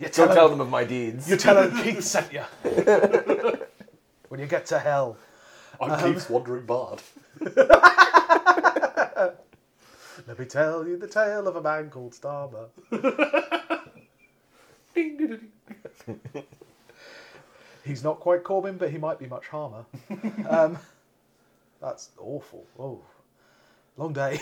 [0.00, 2.42] Don't tell tell him, them of my deeds." you tell him Keith sent you.
[4.30, 5.16] When you get to hell.
[5.80, 7.02] I'm Um, Keith's wandering bard.
[7.40, 7.56] Let
[10.38, 12.68] me tell you the tale of a man called Starmer.
[14.94, 15.48] Ding, ding,
[16.34, 16.44] ding.
[17.84, 19.84] He's not quite Corbyn, but he might be much harmer.
[20.48, 20.78] um,
[21.80, 22.66] that's awful.
[22.78, 23.00] Oh,
[23.96, 24.38] long day.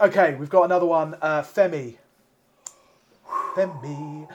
[0.00, 1.14] okay, we've got another one.
[1.20, 1.96] Uh, Femi.
[3.54, 4.26] Femi.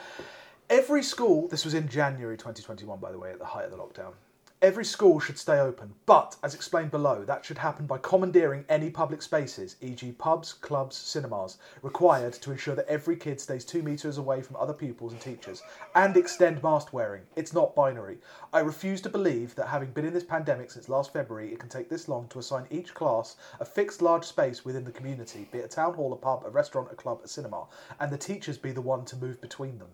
[0.71, 3.77] Every school, this was in January 2021, by the way, at the height of the
[3.77, 4.13] lockdown.
[4.62, 8.89] Every school should stay open, but as explained below, that should happen by commandeering any
[8.89, 14.17] public spaces, e.g., pubs, clubs, cinemas, required to ensure that every kid stays two metres
[14.17, 15.62] away from other pupils and teachers,
[15.93, 17.23] and extend mask wearing.
[17.36, 18.19] It's not binary.
[18.53, 21.67] I refuse to believe that having been in this pandemic since last February, it can
[21.67, 25.57] take this long to assign each class a fixed large space within the community, be
[25.57, 27.65] it a town hall, a pub, a restaurant, a club, a cinema,
[27.99, 29.89] and the teachers be the one to move between them.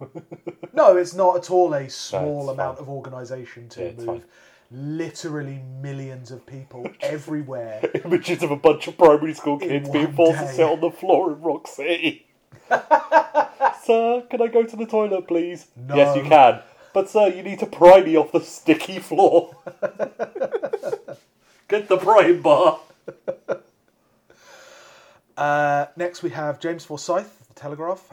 [0.72, 2.82] no, it's not at all a small That's amount fine.
[2.84, 4.24] of organisation to Yeah, move
[4.70, 7.80] literally millions of people everywhere.
[8.04, 11.32] Images of a bunch of primary school kids being forced to sit on the floor
[11.32, 12.26] in Rock City.
[13.84, 15.68] sir, can I go to the toilet, please?
[15.76, 15.96] No.
[15.96, 16.60] Yes, you can.
[16.92, 19.56] But sir, you need to pry me off the sticky floor.
[21.68, 22.80] Get the prying bar.
[25.36, 28.12] Uh, next, we have James Forsyth, The Telegraph.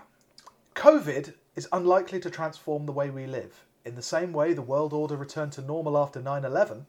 [0.75, 3.63] COVID is unlikely to transform the way we live.
[3.85, 6.85] In the same way the world order returned to normal after 9 11,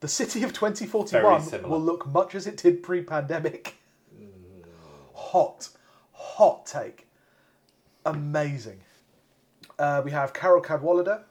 [0.00, 3.76] the city of 2041 will look much as it did pre pandemic.
[5.14, 5.68] Hot.
[6.12, 7.06] hot take.
[8.04, 8.80] Amazing.
[9.78, 11.22] Uh, we have Carole Cadwalladr.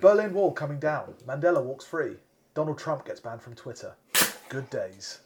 [0.00, 1.14] Berlin Wall coming down.
[1.26, 2.16] Mandela walks free.
[2.54, 3.94] Donald Trump gets banned from Twitter.
[4.48, 5.20] Good days.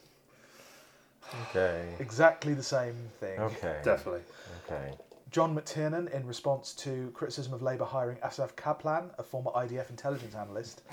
[1.49, 1.95] Okay.
[1.99, 3.39] Exactly the same thing.
[3.39, 3.79] Okay.
[3.83, 4.21] Definitely.
[4.65, 4.93] Okay.
[5.35, 10.33] John McTernan, in response to criticism of Labour hiring Asaf Kaplan, a former IDF intelligence
[10.33, 10.83] analyst,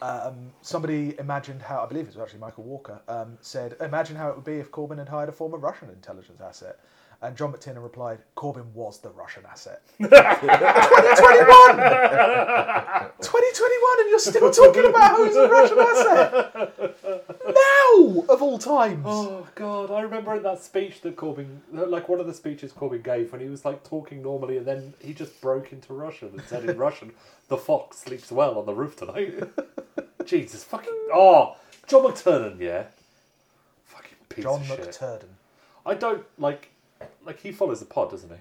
[0.00, 4.28] um, somebody imagined how, I believe it was actually Michael Walker, um, said, Imagine how
[4.28, 6.78] it would be if Corbyn had hired a former Russian intelligence asset.
[7.22, 9.82] And John McTernan replied, Corbyn was the Russian asset.
[9.98, 10.16] 2021!
[13.20, 16.96] 2021, and you're still talking about who's a Russian asset!
[17.46, 19.04] Now, of all times!
[19.06, 23.02] Oh god, I remember in that speech that Corbyn, like one of the speeches Corbyn
[23.02, 26.42] gave when he was like talking normally, and then he just broke into Russian and
[26.42, 27.12] said in Russian,
[27.48, 29.34] "The fox sleeps well on the roof tonight."
[30.24, 31.56] Jesus fucking oh,
[31.86, 32.84] John McTernan, yeah,
[33.86, 34.80] fucking piece John of shit.
[34.80, 35.28] McTurden.
[35.84, 36.69] I don't like,
[37.24, 38.36] like he follows the pod, doesn't he?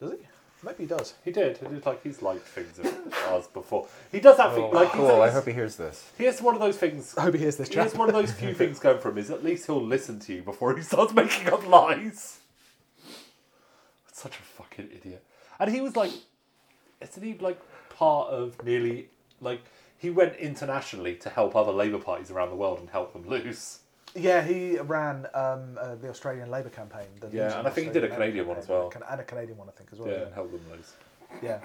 [0.00, 0.18] Does he?
[0.64, 1.14] Maybe he does.
[1.24, 1.58] He did.
[1.58, 3.88] He did like he's liked things of ours before.
[4.12, 5.20] He does that thing oh, like he's- Cool.
[5.22, 6.08] I hope he hears this.
[6.16, 7.16] he has one of those things.
[7.18, 7.84] I hope he hears this He chat.
[7.84, 10.32] has one of those few things going for him is at least he'll listen to
[10.34, 12.38] you before he starts making up lies.
[14.12, 15.24] Such a fucking idiot.
[15.58, 16.12] And he was like,
[17.00, 17.58] isn't he like
[17.90, 19.08] part of nearly
[19.40, 19.62] like
[19.98, 23.78] he went internationally to help other Labour parties around the world and help them lose.
[24.14, 27.06] Yeah, he ran um, uh, the Australian Labour campaign.
[27.20, 28.92] The Yeah, and I think he did a Canadian one as well.
[29.10, 30.08] And a Canadian one, I think, as well.
[30.08, 30.22] Yeah, Yeah.
[30.26, 30.92] and help them lose.
[31.40, 31.60] yeah.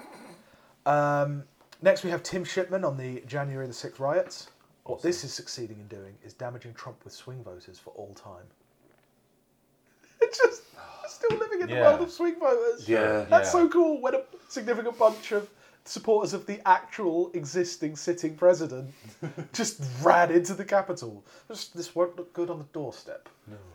[0.86, 1.44] Um,
[1.82, 4.48] next, we have Tim Shipman on the January the 6th riots.
[4.84, 8.46] What this is succeeding in doing is damaging Trump with swing voters for all time.
[10.20, 10.62] It's just
[11.06, 11.82] still living in the Yeah.
[11.90, 12.88] world of swing voters.
[12.88, 13.26] Yeah.
[13.28, 13.52] That's Yeah.
[13.52, 15.48] so cool when a significant bunch of
[15.88, 18.92] supporters of the actual existing sitting president
[19.52, 21.24] just ran into the Capitol.
[21.48, 23.28] Just, this won't look good on the doorstep.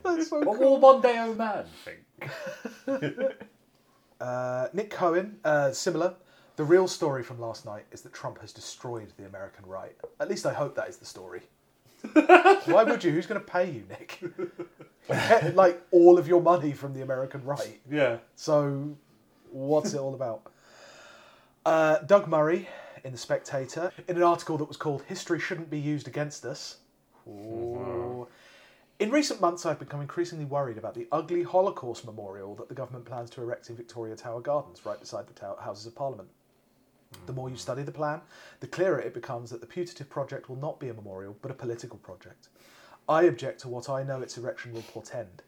[0.03, 0.79] That's so What cool.
[0.79, 3.31] will Mondeo Man think?
[4.21, 6.15] Uh, Nick Cohen, uh, similar.
[6.55, 9.97] The real story from last night is that Trump has destroyed the American right.
[10.21, 11.41] At least I hope that is the story.
[12.13, 13.11] Why would you?
[13.11, 14.21] Who's going to pay you, Nick?
[15.09, 17.81] Get, like all of your money from the American right.
[17.91, 18.17] Yeah.
[18.35, 18.95] So,
[19.51, 20.52] what's it all about?
[21.65, 22.67] Uh, Doug Murray
[23.05, 26.77] in The Spectator, in an article that was called History Shouldn't Be Used Against Us.
[27.25, 28.27] Ooh.
[28.99, 33.05] In recent months, I've become increasingly worried about the ugly Holocaust memorial that the government
[33.05, 36.29] plans to erect in Victoria Tower Gardens, right beside the tower- Houses of Parliament.
[37.27, 38.21] The more you study the plan,
[38.59, 41.55] the clearer it becomes that the putative project will not be a memorial, but a
[41.55, 42.49] political project.
[43.07, 45.43] I object to what I know its erection will portend.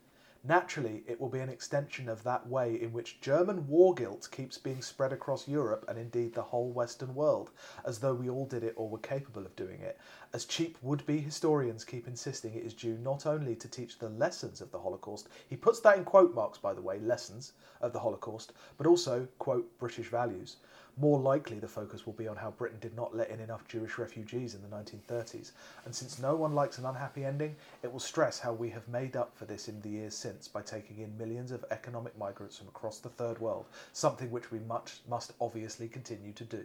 [0.47, 4.59] Naturally, it will be an extension of that way in which German war guilt keeps
[4.59, 7.49] being spread across Europe and indeed the whole Western world,
[7.83, 9.97] as though we all did it or were capable of doing it.
[10.33, 14.09] As cheap would be historians keep insisting it is due not only to teach the
[14.09, 17.91] lessons of the Holocaust, he puts that in quote marks, by the way, lessons of
[17.91, 20.57] the Holocaust, but also, quote, British values.
[20.97, 23.97] More likely, the focus will be on how Britain did not let in enough Jewish
[23.97, 25.51] refugees in the 1930s.
[25.83, 29.17] And since no one likes an unhappy ending, it will stress how we have made
[29.17, 32.69] up for this in the years since by taking in millions of economic migrants from
[32.69, 36.63] across the third world, something which we much, must obviously continue to do.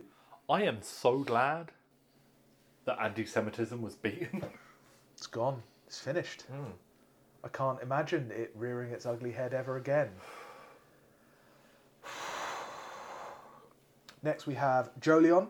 [0.48, 1.72] I am so glad
[2.84, 4.44] that anti-Semitism was beaten.
[5.16, 5.62] It's gone.
[5.86, 6.44] It's finished.
[6.50, 6.70] Hmm.
[7.44, 10.08] I can't imagine it rearing its ugly head ever again.
[14.22, 15.48] Next, we have Jolyon,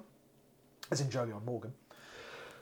[0.90, 1.72] as in Jolyon Morgan.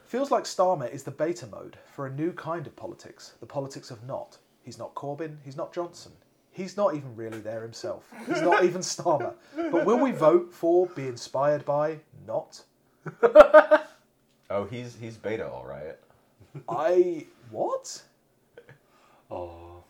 [0.06, 3.90] Feels like Starmer is the beta mode for a new kind of politics, the politics
[3.90, 4.38] of not.
[4.62, 6.12] He's not Corbyn, he's not Johnson.
[6.50, 8.10] He's not even really there himself.
[8.26, 9.34] He's not even Starmer.
[9.54, 12.62] But will we vote for, be inspired by, not?
[14.50, 15.96] Oh, he's he's beta, all right.
[16.68, 17.26] I.
[17.50, 18.02] What?
[19.30, 19.84] oh,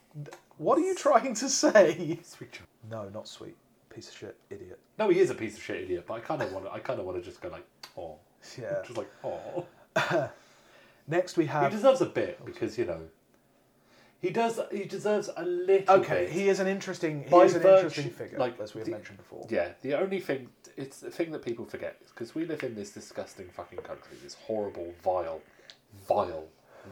[0.57, 2.19] What are you trying to say?
[2.25, 2.61] sweet.
[2.91, 3.57] No, not sweet.
[3.99, 4.79] Piece of shit, idiot.
[4.97, 6.71] No, he is a piece of shit idiot, but I kind of want to.
[6.71, 7.65] I kind of want to just go like,
[7.97, 8.15] oh,
[8.57, 8.77] Yeah.
[8.87, 9.67] just like, oh.
[11.09, 11.73] Next, we have.
[11.73, 13.01] He deserves a bit because you know,
[14.23, 14.61] he does.
[14.71, 15.97] He deserves a little.
[15.97, 16.31] Okay, bit.
[16.31, 17.25] he is an interesting.
[17.25, 19.45] He By is an virtue- interesting figure, like, as we have the- mentioned before.
[19.51, 22.77] Yeah, the only thing it's the thing that people forget is because we live in
[22.77, 25.41] this disgusting fucking country, this horrible, vile,
[26.07, 26.45] vile,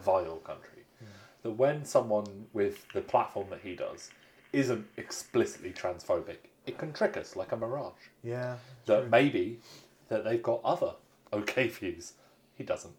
[0.04, 0.82] vile country.
[0.98, 1.04] Hmm.
[1.44, 4.10] That when someone with the platform that he does
[4.52, 8.10] isn't explicitly transphobic, it can trick us like a mirage.
[8.22, 8.56] Yeah.
[8.86, 9.60] That maybe
[10.08, 10.94] that they've got other
[11.32, 12.14] okay views.
[12.54, 12.94] He doesn't.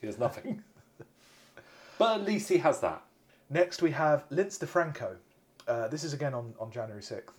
[0.00, 0.62] He has nothing.
[1.98, 3.02] but at least he has that.
[3.50, 5.16] Next, we have Linz DeFranco.
[5.68, 7.34] Uh, this is again on, on January 6th.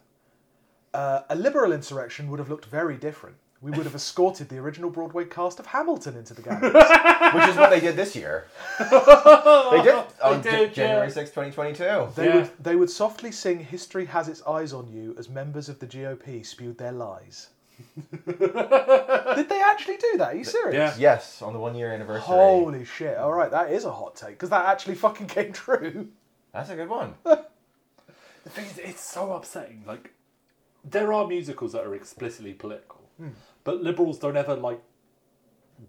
[0.93, 3.35] Uh, a liberal insurrection would have looked very different.
[3.61, 6.73] We would have escorted the original Broadway cast of Hamilton into the galleries.
[7.33, 8.47] Which is what they did this year.
[8.79, 11.13] they did on They J- did, January yeah.
[11.13, 12.07] 6, 2022.
[12.15, 12.35] They Yeah.
[12.35, 15.87] would they would softly sing "History Has Its Eyes on You" as members of the
[15.87, 17.49] GOP spewed their lies.
[18.25, 20.29] Did they actually do that?
[20.33, 20.97] Are you serious?
[20.97, 21.13] Yeah.
[21.13, 22.21] Yes, on the one year anniversary.
[22.21, 23.17] Holy shit!
[23.17, 26.07] All right, that is a hot take because that actually fucking came true.
[26.53, 27.15] That's a good one.
[27.25, 29.83] The thing is, it's so upsetting.
[29.85, 30.13] Like,
[30.85, 33.29] there are musicals that are explicitly political, Hmm.
[33.63, 34.81] but liberals don't ever like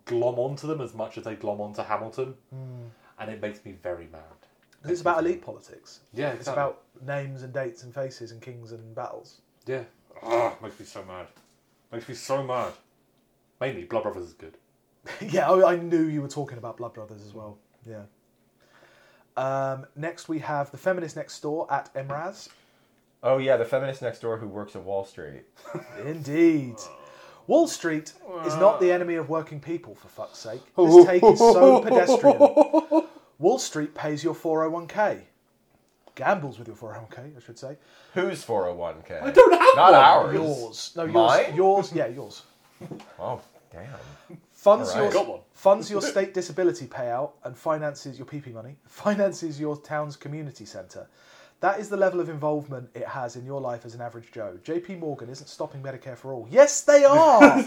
[0.04, 2.86] glom onto them as much as they glom onto Hamilton, Hmm.
[3.18, 4.22] and it makes me very mad.
[4.84, 6.00] It's about elite politics.
[6.12, 9.40] Yeah, It's about names and dates and faces and kings and battles.
[9.66, 9.82] Yeah.
[10.22, 11.26] Ah, makes me so mad.
[11.90, 12.72] Makes me so mad.
[13.60, 14.56] Mainly, Blood Brothers is good.
[15.20, 17.58] yeah, I, I knew you were talking about Blood Brothers as well.
[17.84, 18.02] Yeah.
[19.36, 22.48] Um, next, we have the feminist next door at Emraz.
[23.22, 25.42] Oh yeah, the feminist next door who works at Wall Street.
[26.04, 26.76] Indeed.
[27.46, 28.12] Wall Street
[28.44, 30.60] is not the enemy of working people, for fuck's sake.
[30.76, 32.38] This take is so pedestrian.
[33.38, 35.20] Wall Street pays your 401k.
[36.14, 37.76] Gambles with your 401k, I should say.
[38.14, 39.22] Whose 401k?
[39.22, 39.94] I don't have Not one.
[39.94, 40.34] ours.
[40.34, 40.92] Yours.
[40.96, 41.14] No, yours.
[41.14, 41.54] Mine?
[41.56, 42.42] Yours, yeah, yours.
[43.18, 43.40] Oh
[43.72, 43.86] damn.
[44.52, 45.02] Funds All right.
[45.04, 45.40] your Got one.
[45.52, 48.76] funds your state disability payout and finances your PP money.
[48.86, 51.06] Finances your town's community centre.
[51.66, 54.56] That is the level of involvement it has in your life as an average Joe.
[54.62, 56.46] JP Morgan isn't stopping Medicare for all.
[56.48, 57.64] Yes, they are.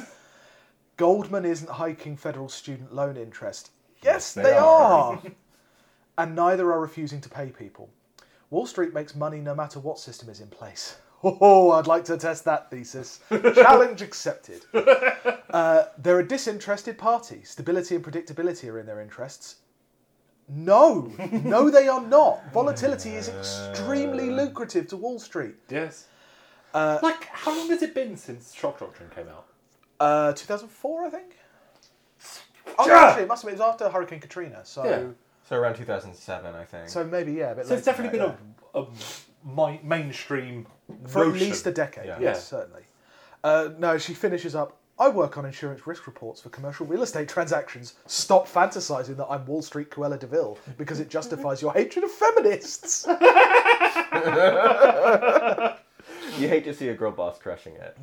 [0.96, 3.72] Goldman isn't hiking federal student loan interest.
[4.02, 4.62] Yes, they they, are.
[4.62, 5.22] are.
[6.18, 7.90] and neither are refusing to pay people.
[8.52, 10.96] Wall Street makes money no matter what system is in place.
[11.22, 13.20] Oh, I'd like to test that thesis.
[13.30, 14.62] Challenge accepted.
[14.74, 17.42] Uh, they're a disinterested party.
[17.44, 19.58] Stability and predictability are in their interests.
[20.50, 21.12] No,
[21.44, 22.52] no, they are not.
[22.54, 25.56] Volatility is extremely lucrative to Wall Street.
[25.70, 26.08] Yes.
[26.74, 29.46] Uh, like, how long has it been since Shock Doctrine came out?
[30.00, 31.36] Uh, 2004, I think.
[32.78, 34.62] Oh, no, actually, it must have been it was after Hurricane Katrina.
[34.64, 35.04] So, Yeah.
[35.48, 36.90] So around 2007, I think.
[36.90, 37.52] so maybe yeah.
[37.52, 38.36] A bit So it's later definitely been
[38.76, 38.86] a, a
[39.44, 40.96] mi- mainstream yeah.
[41.08, 41.48] for at notion.
[41.48, 42.06] least a decade.
[42.06, 42.18] Yeah.
[42.20, 42.60] Yes, Yeah.
[42.60, 42.82] certainly.
[43.44, 44.78] Uh, no, she finishes up.
[45.00, 47.94] I work on insurance risk reports for commercial real estate transactions.
[48.06, 52.12] Stop fantasizing that I'm Wall Street Cruella de Vil because it justifies your hatred of
[52.12, 53.06] feminists.
[56.38, 57.96] You hate to see a girl boss crushing it.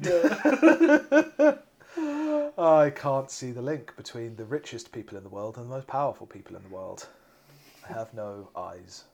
[2.58, 5.86] I can't see the link between the richest people in the world and the most
[5.86, 7.06] powerful people in the world.
[7.88, 9.04] I have no eyes.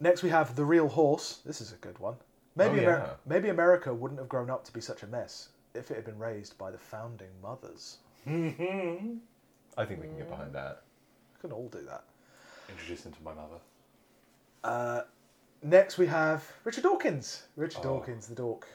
[0.00, 1.40] Next, we have the real horse.
[1.44, 2.14] This is a good one.
[2.56, 3.06] Maybe, Oh, yeah.
[3.26, 6.18] maybe America wouldn't have grown up to be such a mess if it had been
[6.18, 7.98] raised by the founding mothers.
[8.26, 10.82] I think we can get behind that.
[11.34, 12.04] We can all do that.
[12.68, 13.58] Introduce him to my mother.
[14.64, 15.02] Uh,
[15.62, 17.42] next, we have Richard Dawkins.
[17.44, 17.62] Oh.
[17.62, 18.66] Richard Dawkins, the dork.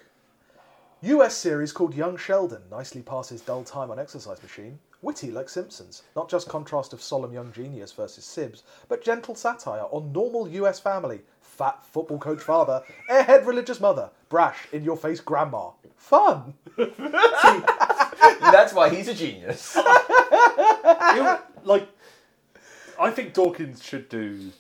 [1.02, 4.80] US series called Young Sheldon nicely passes dull time on exercise machine.
[5.02, 6.04] Witty like Simpsons.
[6.16, 10.80] Not just contrast of solemn young genius versus Sibs, but gentle satire on normal US
[10.80, 11.22] family.
[11.64, 15.70] Fat football coach father, airhead religious mother, brash in your face grandma.
[15.96, 16.56] Fun!
[16.78, 19.74] That's why he's a genius.
[19.74, 21.88] You- like,
[23.00, 24.52] I think Dawkins should do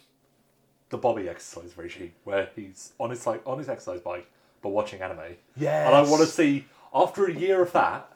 [0.92, 4.26] the Bobby exercise regime, where he's on his like on his exercise bike
[4.62, 5.36] but watching anime.
[5.58, 5.88] Yeah.
[5.88, 6.64] And I want to see
[6.94, 8.10] after a year of that,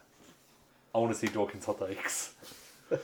[0.94, 2.32] I want to see Dawkins hot takes.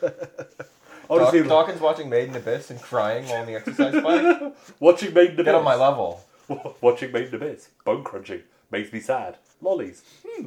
[1.10, 4.54] I want Daw- Dawkins watching Made in Abyss and crying while on the exercise bike.
[4.80, 5.44] watching Made in Abyss.
[5.46, 6.24] Get on my level.
[6.80, 7.68] watching Made in Abyss.
[7.84, 9.36] Bone crunching makes me sad.
[9.60, 10.02] Lollies.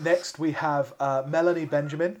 [0.00, 2.20] Next, we have uh, Melanie Benjamin.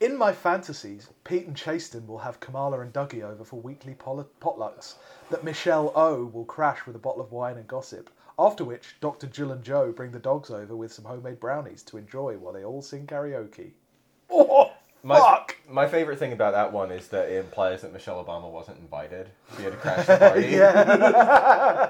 [0.00, 4.28] In my fantasies, Pete and Chasten will have Kamala and Dougie over for weekly pol-
[4.42, 4.94] potlucks.
[5.30, 8.10] That Michelle O will crash with a bottle of wine and gossip.
[8.38, 9.26] After which, Dr.
[9.28, 12.64] Jill and Joe bring the dogs over with some homemade brownies to enjoy while they
[12.64, 13.70] all sing karaoke.
[14.28, 14.72] Oh,
[15.02, 15.56] My, fuck!
[15.70, 19.28] my favorite thing about that one is that it implies that Michelle Obama wasn't invited.
[19.56, 20.46] She had to crash the party.
[20.48, 21.82] Yeah.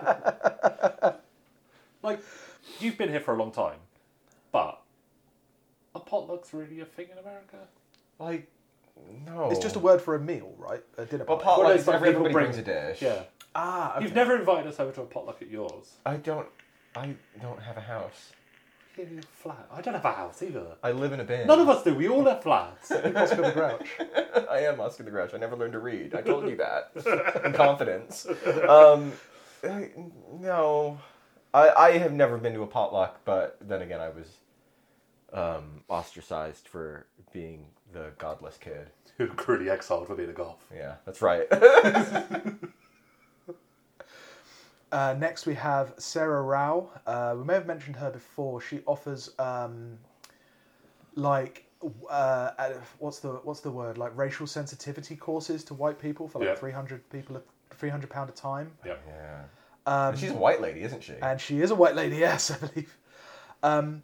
[2.02, 2.20] Like,
[2.78, 3.78] you've been here for a long time,
[4.52, 4.80] but
[5.94, 7.56] are potlucks really a thing in America?
[8.20, 8.46] Like,
[9.26, 9.50] no.
[9.50, 10.84] It's just a word for a meal, right?
[10.98, 11.46] A dinner Well, party.
[11.48, 13.02] Well, potluck it's is like everybody people bring- brings a dish.
[13.02, 13.22] Yeah.
[13.56, 14.04] Ah, okay.
[14.04, 15.94] You've never invited us over to a potluck at yours.
[16.04, 16.46] I don't.
[16.94, 18.32] I don't have a house.
[18.96, 19.68] Yeah, you're flat.
[19.70, 20.76] I don't have a house either.
[20.82, 21.46] I live in a bin.
[21.46, 21.94] None of us do.
[21.94, 22.90] We all have flats.
[22.92, 23.86] Oscar the Grouch.
[24.50, 25.34] I am Oscar the Grouch.
[25.34, 26.14] I never learned to read.
[26.14, 26.92] I told you that
[27.44, 28.26] in confidence.
[28.68, 29.12] Um,
[29.62, 29.90] I-
[30.40, 30.98] no,
[31.52, 34.28] I I have never been to a potluck, but then again, I was
[35.32, 38.90] um, ostracized for being the godless kid.
[39.18, 40.64] You're cruelly exiled for being a golf.
[40.74, 41.46] Yeah, that's right.
[44.92, 46.88] Uh, next, we have Saira Rao.
[47.06, 48.60] Uh, we may have mentioned her before.
[48.60, 49.98] She offers um,
[51.14, 51.64] like
[52.10, 52.50] uh,
[52.98, 56.54] what's the what's the word like racial sensitivity courses to white people for like Yeah.
[56.54, 58.72] three hundred people, three hundred pound a time.
[58.84, 58.94] Yeah.
[59.08, 59.42] Yeah.
[59.86, 61.14] Um, She's a white lady, isn't she?
[61.22, 62.16] and she is a white lady.
[62.26, 62.96] Yes, I believe.
[63.62, 64.02] Um,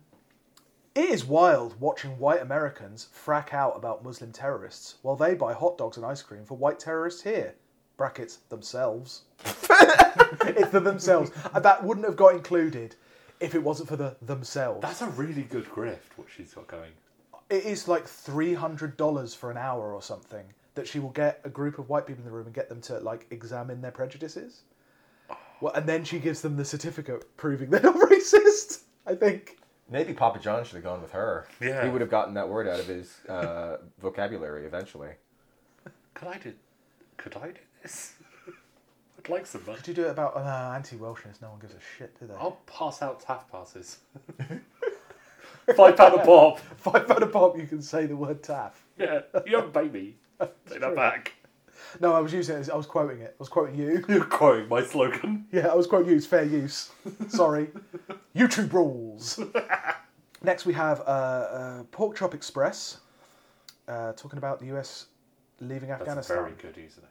[0.95, 5.79] it is wild watching white Americans frack out about Muslim terrorists while they buy hot
[5.79, 7.55] dogs and ice cream for white terrorists here.
[8.03, 9.23] Brackets themselves.
[9.45, 11.31] it's the themselves.
[11.55, 12.97] And that wouldn't have got included
[13.39, 14.83] if it wasn't for the themselves.
[14.83, 16.91] That's a really good grift, what she's got going.
[17.49, 20.43] it is like three hundred dollars for an hour or something
[20.75, 22.81] that she will get a group of white people in the room and get them
[22.81, 24.63] to like examine their prejudices.
[25.61, 28.81] Well, and then she gives them the certificate proving they're not racist.
[29.07, 29.59] I think.
[29.89, 31.47] Maybe Papa John should have gone with her.
[31.61, 31.85] Yeah.
[31.85, 35.11] He would have gotten that word out of his uh, vocabulary eventually.
[36.15, 36.53] Could I do?
[37.23, 38.15] Could I do this?
[39.19, 39.77] I'd like some money.
[39.79, 41.41] Could you do it about uh, anti-Welshness?
[41.41, 42.35] No one gives a shit, do they?
[42.35, 43.99] I'll pass out TAF passes.
[45.77, 46.59] Five pound a pop.
[46.79, 48.83] Five pound a pop, you can say the word taff.
[48.99, 50.17] Yeah, you haven't paid me.
[50.69, 51.33] Take that back.
[52.01, 52.61] No, I was using it.
[52.61, 53.31] as- I was quoting it.
[53.39, 54.05] I was quoting you.
[54.09, 55.47] You're quoting my slogan.
[55.53, 56.17] Yeah, I was quoting you.
[56.17, 56.91] It's fair use.
[57.29, 57.69] Sorry.
[58.35, 59.39] YouTube rules.
[60.43, 62.99] Next, we have uh, uh, Pork Chop Express,
[63.87, 65.07] uh, talking about the US
[65.61, 66.37] leaving That's Afghanistan.
[66.39, 67.07] very good username.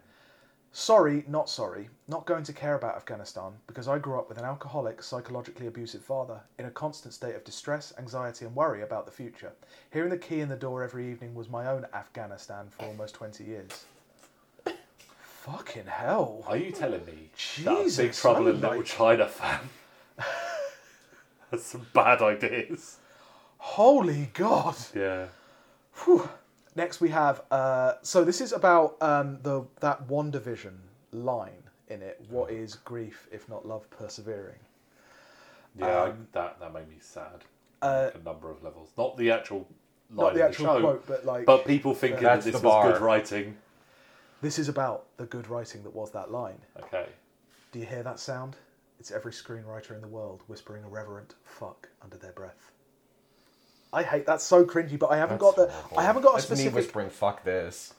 [0.73, 1.89] Sorry, not sorry.
[2.07, 6.01] Not going to care about Afghanistan because I grew up with an alcoholic, psychologically abusive
[6.01, 9.51] father in a constant state of distress, anxiety, and worry about the future.
[9.91, 13.43] Hearing the key in the door every evening was my own Afghanistan for almost 20
[13.43, 13.83] years.
[15.41, 16.45] Fucking hell.
[16.47, 17.31] Are you telling me
[17.63, 19.59] that a Big Trouble in Little like- China fan
[21.51, 22.97] has some bad ideas?
[23.57, 24.75] Holy God.
[24.95, 25.25] Yeah.
[26.05, 26.29] Whew.
[26.75, 27.41] Next, we have.
[27.51, 30.73] Uh, so this is about um, the that WandaVision
[31.11, 32.23] line in it.
[32.29, 34.59] What is grief if not love persevering?
[35.77, 37.43] Yeah, I- Um, that that made me sad.
[37.81, 38.89] uh, a number of levels.
[38.97, 39.67] Not the actual
[40.13, 42.91] line Not the actual the show, quote, but like but people thinking that this was
[42.93, 43.57] good writing.
[44.41, 46.59] this is about the good writing that was that line.
[46.83, 47.07] Okay.
[47.71, 48.55] Do you hear that sound?
[48.99, 52.71] It's every screenwriter in the world whispering a reverent "fuck" under their breath.
[53.93, 56.49] I hate that's so cringy, but I haven't got the I haven't got a That's
[56.49, 56.75] me specific.
[56.75, 57.93] whispering, fuck this.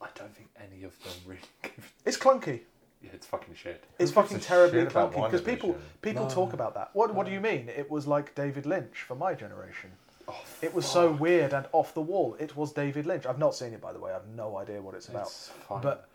[0.00, 1.92] I don't think any of them really give.
[2.04, 2.60] It's clunky.
[3.02, 3.82] Yeah, it's fucking shit.
[3.98, 6.02] It's gives fucking a terribly shit about clunky because people WandaVision?
[6.02, 6.90] people talk about that.
[6.92, 7.68] What what do you mean?
[7.68, 9.90] It was like David Lynch for my generation.
[10.28, 12.36] Oh, It was so weird and off the wall.
[12.38, 13.26] It was David Lynch.
[13.26, 14.10] I've not seen it by the way.
[14.12, 15.22] I have no idea what it's about.
[15.26, 15.82] It's fine.
[15.82, 16.08] But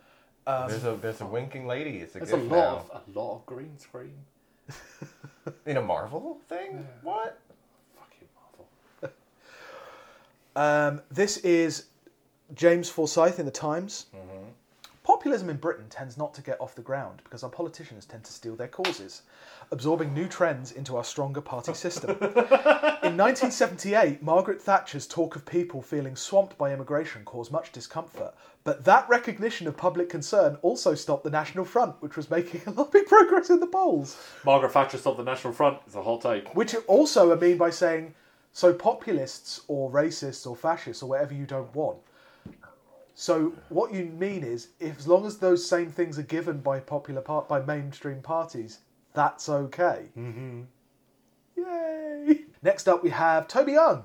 [0.46, 1.98] um, there's a there's a winking lady.
[1.98, 2.56] It's a There's a gift lot
[2.88, 2.94] now.
[2.94, 4.14] of a lot of green screen.
[5.66, 6.86] in a Marvel thing.
[7.02, 7.38] What?
[7.98, 9.14] Fucking Marvel.
[10.58, 11.84] Um, this is
[12.52, 14.06] James Forsyth in the Times.
[15.04, 18.32] Populism in Britain tends not to get off the ground because our politicians tend to
[18.32, 19.22] steal their causes,
[19.70, 22.10] absorbing new trends into our stronger party system.
[22.20, 28.34] in 1978, Margaret Thatcher's talk of people feeling swamped by immigration caused much discomfort,
[28.64, 32.72] but that recognition of public concern also stopped the National Front, which was making a
[32.72, 34.18] lot of progress in the polls.
[34.44, 35.78] Margaret Thatcher stopped the National Front.
[35.86, 36.54] It's a hot take.
[36.56, 38.14] Which also I mean by saying,
[38.52, 41.98] so populists or racists or fascists or whatever you don't want.
[43.14, 46.78] So what you mean is, if as long as those same things are given by
[46.80, 48.78] popular part by mainstream parties,
[49.12, 50.06] that's okay.
[50.16, 50.62] Mm-hmm.
[51.56, 52.40] Yay!
[52.62, 54.04] Next up, we have Toby Young.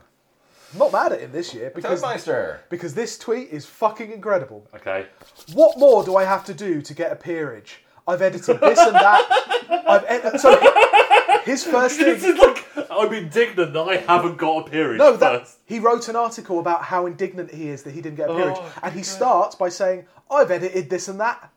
[0.73, 2.57] I'm not mad at him this year because Toadmeister.
[2.69, 4.67] because this tweet is fucking incredible.
[4.75, 5.05] Okay.
[5.53, 7.83] What more do I have to do to get a peerage?
[8.07, 9.83] I've edited this and that.
[9.87, 10.51] I've ed- so
[11.45, 12.05] his first thing.
[12.07, 15.57] This is like I'm indignant that I haven't got a peerage No, that, first.
[15.65, 18.57] he wrote an article about how indignant he is that he didn't get a peerage,
[18.59, 21.49] Oh, and he starts by saying, "I've edited this and that."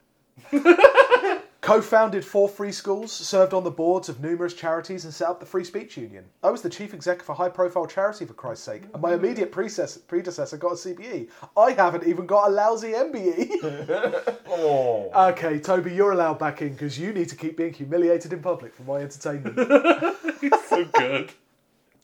[1.66, 5.46] Co-founded four free schools, served on the boards of numerous charities, and set up the
[5.46, 6.24] Free Speech Union.
[6.40, 9.50] I was the chief exec of a high-profile charity, for Christ's sake, and my immediate
[9.50, 11.28] predecessor, predecessor got a CBE.
[11.56, 14.32] I haven't even got a lousy MBE.
[14.48, 15.10] Oh.
[15.30, 18.72] okay, Toby, you're allowed back in because you need to keep being humiliated in public
[18.72, 19.54] for my entertainment.
[19.58, 21.32] It's so good.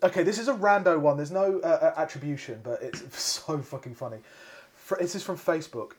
[0.03, 1.17] Okay, this is a rando one.
[1.17, 4.19] There's no uh, uh, attribution, but it's so fucking funny.
[4.99, 5.93] This is from Facebook.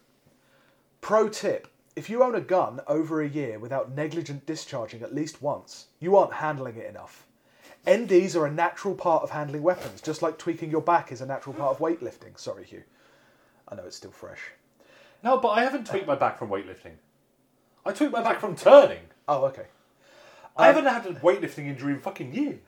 [1.01, 5.41] Pro tip: If you own a gun over a year without negligent discharging at least
[5.41, 7.27] once, you aren't handling it enough.
[7.85, 11.25] NDs are a natural part of handling weapons, just like tweaking your back is a
[11.25, 12.37] natural part of weightlifting.
[12.37, 12.83] Sorry, Hugh.
[13.67, 14.39] I know it's still fresh.
[15.23, 16.93] No, but I haven't tweaked my back from weightlifting.
[17.85, 19.01] I tweaked my back from turning.
[19.27, 19.67] Oh, okay.
[20.57, 22.59] I um, haven't had a weightlifting injury in fucking years.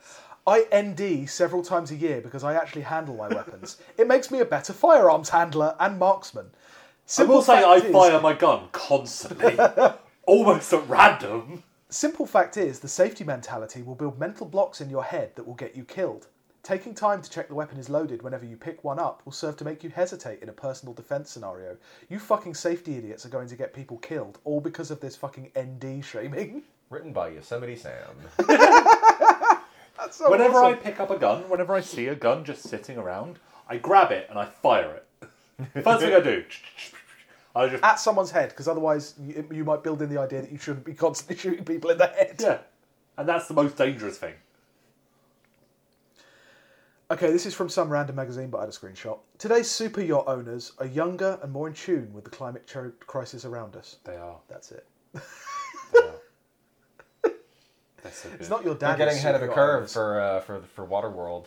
[0.45, 3.77] I ND several times a year because I actually handle my weapons.
[3.97, 6.51] it makes me a better firearms handler and marksman.
[7.05, 9.57] I Simple will say I is- fire my gun constantly,
[10.25, 11.61] almost at random.
[11.89, 15.53] Simple fact is, the safety mentality will build mental blocks in your head that will
[15.53, 16.27] get you killed.
[16.63, 19.55] Taking time to check the weapon is loaded whenever you pick one up will serve
[19.57, 21.77] to make you hesitate in a personal defense scenario.
[22.09, 25.51] You fucking safety idiots are going to get people killed, all because of this fucking
[25.57, 26.63] ND shaming.
[26.89, 28.15] Written by Yosemite Sam.
[28.37, 32.97] That's so Whenever I pick up a gun, whenever I see a gun just sitting
[32.97, 33.37] around,
[33.69, 35.04] I grab it and I fire it.
[35.83, 36.43] First thing I do,
[37.55, 40.51] I just At someone's head, because otherwise you, you might build in the idea that
[40.51, 42.35] you shouldn't be constantly shooting people in the head.
[42.39, 42.57] yeah,
[43.17, 44.33] and that's the most dangerous thing.
[47.11, 49.19] Okay, this is from some random magazine, but I had a screenshot.
[49.37, 53.45] Today's super yacht owners are younger and more in tune with the climate ch- crisis
[53.45, 53.97] around us.
[54.03, 54.37] They are.
[54.49, 54.87] That's it.
[55.13, 56.15] They are.
[58.03, 58.39] They're so good.
[58.41, 58.97] It's not your dad.
[58.97, 59.13] They're dad.
[59.13, 59.93] getting ahead of the yacht curve owners.
[59.93, 61.45] for uh, for for Waterworld.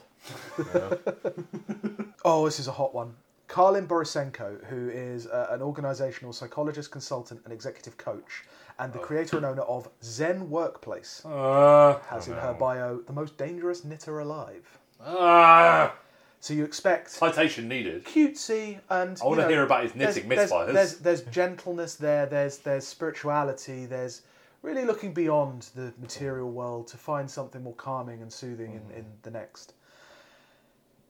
[0.59, 0.99] You know?
[2.25, 3.15] Oh, this is a hot one.
[3.49, 8.45] Karlyn Borysenko, who is uh, an organizational psychologist, consultant, and executive coach,
[8.79, 13.37] and the creator and owner of Zen Workplace, Uh, has in her bio the most
[13.39, 14.79] dangerous knitter alive.
[15.05, 15.95] ah,
[16.41, 18.05] So you expect citation needed.
[18.05, 20.73] cutesy and I wanna hear about his knitting there's, misfires.
[20.73, 22.27] There's, there's gentleness there.
[22.27, 23.87] There's there's spirituality.
[23.87, 24.23] There's
[24.63, 29.05] really looking beyond the material world to find something more calming and soothing in, in
[29.23, 29.73] the next.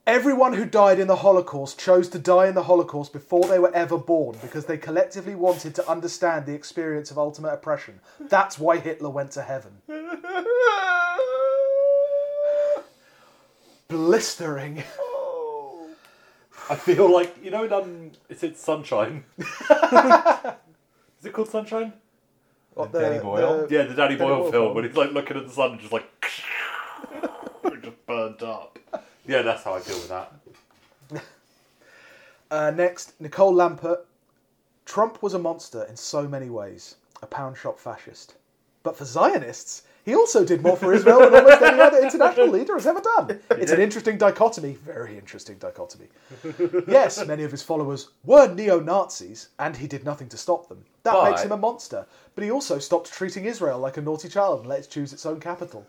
[0.09, 3.75] Everyone who died in the Holocaust chose to die in the Holocaust before they were
[3.75, 8.01] ever born because they collectively wanted to understand the experience of ultimate oppression.
[8.19, 9.83] That's why Hitler went to heaven.
[13.89, 14.83] Blistering.
[16.71, 19.25] I feel like you know, in, um, is it Sunshine?
[19.39, 19.47] is
[21.23, 21.93] it called Sunshine?
[22.73, 23.67] What, Danny Boyle?
[23.69, 24.75] Yeah, the Danny Danny Boyle Boyle film film.
[24.75, 26.07] when he's like looking at the sun and just like
[27.83, 28.79] just burnt up.
[29.29, 30.33] Yeah, that's how I deal with that.
[32.51, 33.99] Uh, next, Nicole Lampert.
[34.87, 38.37] Trump was a monster in so many ways, a pound shop fascist.
[38.83, 42.73] But for Zionists, he also did more for Israel than almost any other international leader
[42.73, 43.39] has ever done.
[43.51, 46.07] It's an interesting dichotomy, very interesting dichotomy.
[46.89, 50.83] Yes, many of his followers were neo Nazis, and he did nothing to stop them.
[51.03, 52.07] That But- makes him a monster.
[52.35, 55.27] But he also stopped treating Israel like a naughty child and let it choose its
[55.27, 55.85] own capital.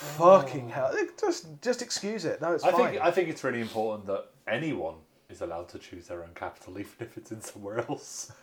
[0.00, 0.94] Fucking hell!
[1.20, 2.40] Just, just excuse it.
[2.40, 2.92] No, it's I fine.
[2.92, 4.94] think I think it's really important that anyone
[5.28, 8.32] is allowed to choose their own capital, even if it's in somewhere else.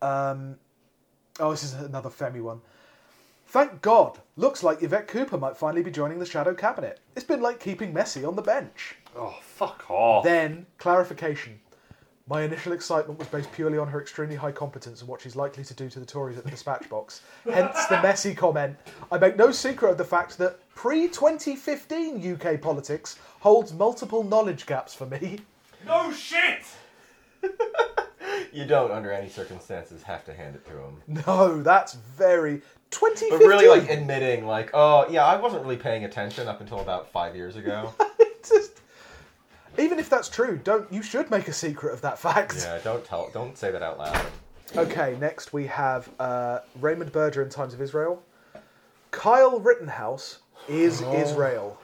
[0.00, 0.56] Um,
[1.40, 2.60] oh, this is another Femi one.
[3.48, 4.18] Thank God.
[4.36, 7.00] Looks like Yvette Cooper might finally be joining the shadow cabinet.
[7.16, 8.96] It's been like keeping Messi on the bench.
[9.16, 10.22] oh, fuck off!
[10.22, 11.58] Then, clarification.
[12.28, 15.64] My initial excitement was based purely on her extremely high competence and what she's likely
[15.64, 17.22] to do to the Tories at the dispatch box.
[17.50, 18.76] Hence the Messi comment.
[19.10, 24.66] I make no secret of the fact that pre 2015 UK politics holds multiple knowledge
[24.66, 25.40] gaps for me.
[25.86, 26.62] no shit.
[28.52, 31.22] You don't, under any circumstances, have to hand it to him.
[31.26, 32.62] No, that's very.
[32.90, 33.30] 2015!
[33.30, 37.10] But really, like admitting, like, oh yeah, I wasn't really paying attention up until about
[37.10, 37.92] five years ago.
[38.48, 38.80] Just-
[39.78, 42.56] even if that's true, don't you should make a secret of that fact.
[42.58, 44.26] yeah, don't tell, don't say that out loud.
[44.76, 48.22] Okay, next we have uh, Raymond Berger in Times of Israel.
[49.10, 51.78] Kyle Rittenhouse is Israel.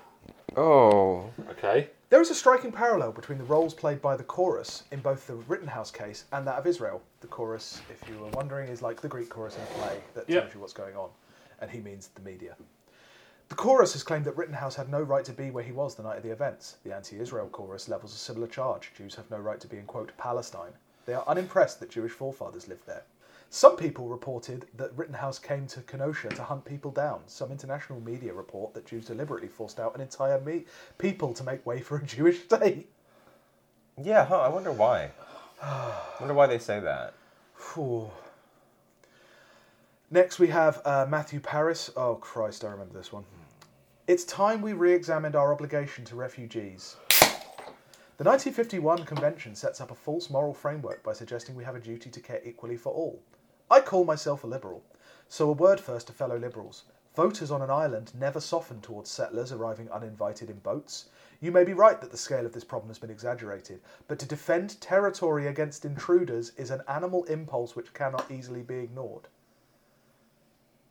[0.57, 1.30] Oh.
[1.51, 1.88] Okay.
[2.11, 5.34] There is a striking parallel between the roles played by the chorus in both the
[5.34, 7.03] Rittenhouse case and that of Israel.
[7.22, 10.28] The chorus, if you were wondering, is like the Greek chorus in a play that
[10.28, 10.40] Yeah.
[10.40, 11.09] tells you what's going on,
[11.61, 12.55] and he means the media.
[13.49, 16.03] The chorus has claimed that Rittenhouse had no right to be where he was the
[16.03, 16.76] night of the events.
[16.82, 18.92] The anti Israel chorus levels a similar charge.
[18.97, 20.72] Jews have no right to be in, quote, Palestine.
[21.07, 23.05] They are unimpressed that Jewish forefathers lived there.
[23.51, 27.20] Some people reported that Rittenhouse came to Kenosha to hunt people down.
[27.26, 30.64] Some international media report that Jews deliberately forced out an entire me-
[30.99, 32.88] people to make way for a Jewish state.
[34.03, 34.40] Yeah, huh?
[34.40, 35.11] I wonder why.
[35.62, 37.14] I wonder why they say that.
[37.57, 38.11] Phew.
[40.11, 41.90] Next, we have uh, Matthew Parris.
[41.97, 43.24] Oh, Christ, I remember this one.
[44.07, 46.96] It's time we re examined our obligation to refugees.
[48.18, 52.11] The 1951 Convention sets up a false moral framework by suggesting we have a duty
[52.11, 53.22] to care equally for all.
[53.70, 54.82] I call myself a liberal,
[55.30, 56.84] so a word first to fellow liberals.
[57.16, 61.07] Voters on an island never soften towards settlers arriving uninvited in boats.
[61.40, 64.26] You may be right that the scale of this problem has been exaggerated, but to
[64.26, 69.28] defend territory against intruders is an animal impulse which cannot easily be ignored.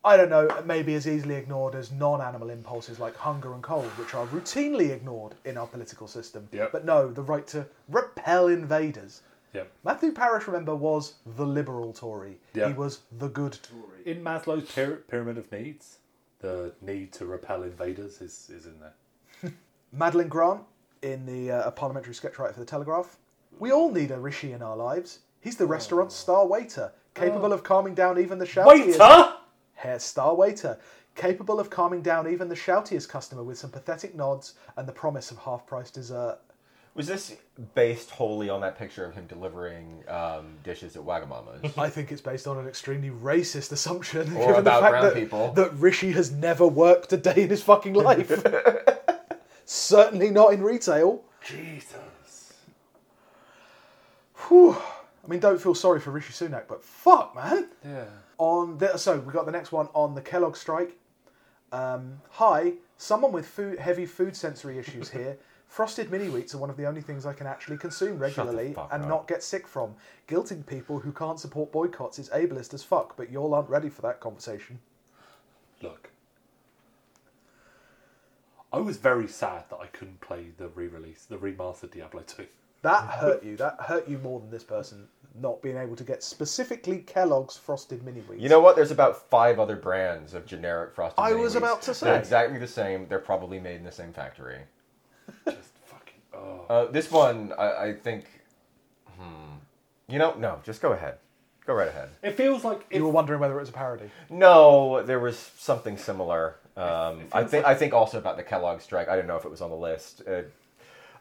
[0.06, 3.86] I don't know, maybe as easily ignored as non animal impulses like hunger and cold,
[3.97, 6.47] which are routinely ignored in our political system.
[6.51, 6.72] Yep.
[6.74, 9.22] But no, the right to repel invaders.
[9.54, 9.72] Yep.
[9.84, 12.38] Matthew Parris, remember, was the liberal Tory.
[12.54, 12.68] Yeah.
[12.68, 14.01] He was the good Tory.
[14.06, 15.99] In Maslow's pyra- pyramid of needs,
[16.39, 19.54] the need to repel invaders is, is in there.
[19.93, 20.64] Madeline Grant,
[21.04, 23.18] in the uh, a parliamentary sketch writer for the Telegraph.
[23.60, 25.20] We all need a Rishi in our lives.
[25.41, 28.66] He's the restaurant's star waiter, capable of calming down even the shoutiest.
[28.66, 29.33] Waiter!
[29.84, 30.78] Hair star waiter,
[31.16, 35.30] capable of calming down even the shoutiest customer with some pathetic nods and the promise
[35.30, 36.38] of half-price dessert.
[36.96, 37.36] Was this
[37.76, 41.74] based wholly on that picture of him delivering um, dishes at Wagamama's?
[41.78, 45.04] I think it's based on an extremely racist assumption, Or given about the fact brown
[45.04, 45.52] that, people.
[45.54, 48.32] that Rishi has never worked a day in his fucking life.
[49.66, 51.24] Certainly not in retail.
[51.46, 52.54] Jesus.
[54.48, 54.78] Whew.
[55.26, 57.68] I mean, don't feel sorry for Rishi Sunak, but fuck, man.
[57.84, 58.06] Yeah.
[58.38, 60.98] On the, so we got the next one on the Kellogg strike.
[61.72, 65.38] Um, hi, someone with food, heavy food sensory issues here.
[65.68, 69.04] Frosted mini wheats are one of the only things I can actually consume regularly and
[69.04, 69.10] up.
[69.10, 69.96] not get sick from.
[70.28, 74.04] Guilting people who can't support boycotts is ableist as fuck, but y'all aren't ready for
[74.04, 74.80] that conversation.
[75.82, 76.12] Look.
[78.72, 82.46] I was very sad that I couldn't play the re-release, the remastered Diablo 2.
[82.84, 83.58] That hurt you.
[83.58, 85.08] That hurt you more than this person
[85.40, 88.42] not being able to get specifically Kellogg's Frosted mini wheats.
[88.42, 88.76] You know what?
[88.76, 91.20] There's about five other brands of generic frosted.
[91.20, 91.58] I mini was wheats.
[91.58, 92.20] about to They're say.
[92.20, 93.08] exactly the same.
[93.08, 94.60] They're probably made in the same factory.
[95.46, 96.22] Just fucking.
[96.34, 96.66] Oh.
[96.70, 98.26] Uh, this one, I, I think.
[99.18, 99.56] Hmm.
[100.08, 100.60] You know, no.
[100.64, 101.18] Just go ahead.
[101.66, 102.10] Go right ahead.
[102.22, 104.12] It feels like if, you were wondering whether it was a parody.
[104.30, 106.56] No, there was something similar.
[106.76, 107.66] Um, I think.
[107.66, 109.08] I think also about the Kellogg strike.
[109.08, 110.22] I don't know if it was on the list.
[110.28, 110.42] Uh,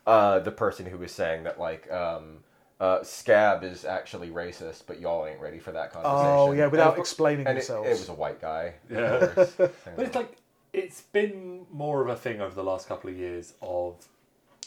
[0.06, 2.38] uh, the person who was saying that like um,
[2.82, 6.26] uh, scab is actually racist, but y'all ain't ready for that conversation.
[6.26, 7.88] Oh, yeah, without And- explaining and it, themselves.
[7.88, 8.74] it was a white guy.
[8.90, 9.28] Yeah.
[9.96, 10.36] But it's like
[10.72, 13.94] it's been more of a thing over the last couple of years of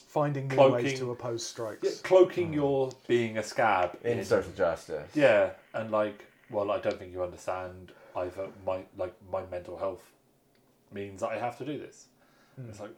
[0.07, 0.86] Finding new Cloaking.
[0.86, 1.99] ways to oppose strikes.
[1.99, 5.11] cloaking your being a scab in social justice.
[5.13, 8.47] Yeah, and like, well, I don't think you understand either.
[8.66, 10.05] My like my mental health
[10.93, 12.05] means that I have to do this.
[12.70, 12.91] It's like,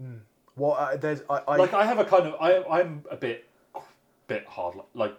[0.00, 0.20] mm,
[0.54, 3.46] What uh, there's I, I Like I have a kind of I I'm a bit
[4.28, 5.16] bit hard like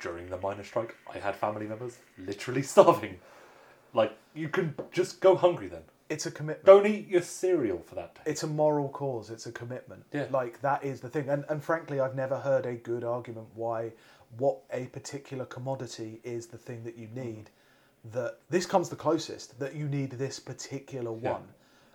[0.00, 0.96] during the miners' strike.
[1.12, 3.18] I had family members literally starving.
[3.94, 5.82] Like you can just go hungry then.
[6.08, 6.66] it's a commitment.
[6.66, 8.22] Don't eat your cereal for that day.
[8.26, 9.30] it's a moral cause.
[9.30, 10.04] It's a commitment.
[10.12, 10.26] Yeah.
[10.30, 11.28] Like that is the thing.
[11.28, 13.92] And and frankly, I've never heard a good argument why
[14.38, 17.50] what a particular commodity is the thing that you need.
[18.12, 19.60] That this comes the closest.
[19.60, 21.38] That you need this particular Yeah.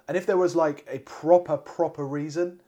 [0.08, 0.16] One.
[0.16, 2.60] And if there was like a proper proper reason,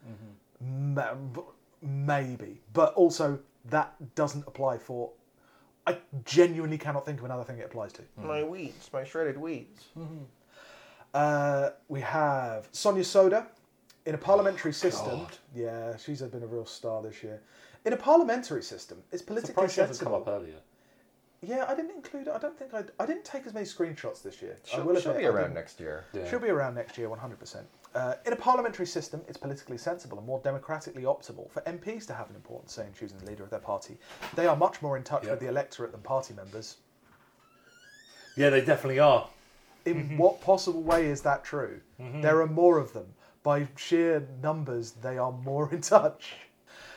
[0.62, 1.40] Mm-hmm.
[1.82, 2.60] maybe.
[2.74, 5.10] But also that doesn't apply for.
[5.86, 8.02] I genuinely cannot think of another thing it applies to.
[8.18, 9.86] My wheats, my shredded wheats.
[11.14, 13.46] Uh, we have Sonia Sodha
[14.06, 15.20] in a parliamentary system.
[15.20, 15.36] God.
[15.54, 17.40] Yeah, she's been a real star this year.
[17.86, 20.56] In a parliamentary system, it's politically Surprised she hasn't come up earlier.
[21.42, 22.28] Yeah, I didn't include.
[22.28, 22.84] I don't think I.
[23.02, 24.56] I didn't take as many screenshots this year.
[24.62, 26.04] I She'll, will she'll admit, be around next year.
[26.12, 26.28] Yeah.
[26.28, 27.62] She'll be around next year, 100%.
[27.94, 32.14] Uh, in a parliamentary system, it's politically sensible and more democratically optimal for MPs to
[32.14, 33.96] have an important say in choosing the leader of their party.
[34.36, 35.30] They are much more in touch Yep.
[35.30, 36.76] with the electorate than party members.
[38.36, 39.26] Yeah, they definitely are.
[39.86, 41.80] In what possible way is that true?
[41.98, 43.06] There are more of them.
[43.42, 46.34] By sheer numbers, they are more in touch.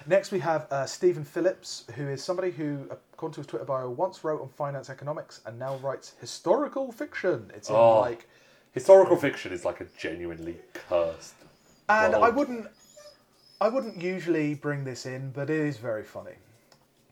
[0.06, 2.90] Next, we have uh, Stephen Phillips, who is somebody who,
[3.24, 7.50] according to his Twitter bio, once wrote on finance economics and now writes historical fiction.
[7.56, 8.02] It's in Oh.
[8.02, 8.28] like
[8.74, 11.36] Historical fiction is like a genuinely cursed.
[11.88, 12.68] And I wouldn't,
[13.62, 16.36] I wouldn't usually bring this in, but it is very funny.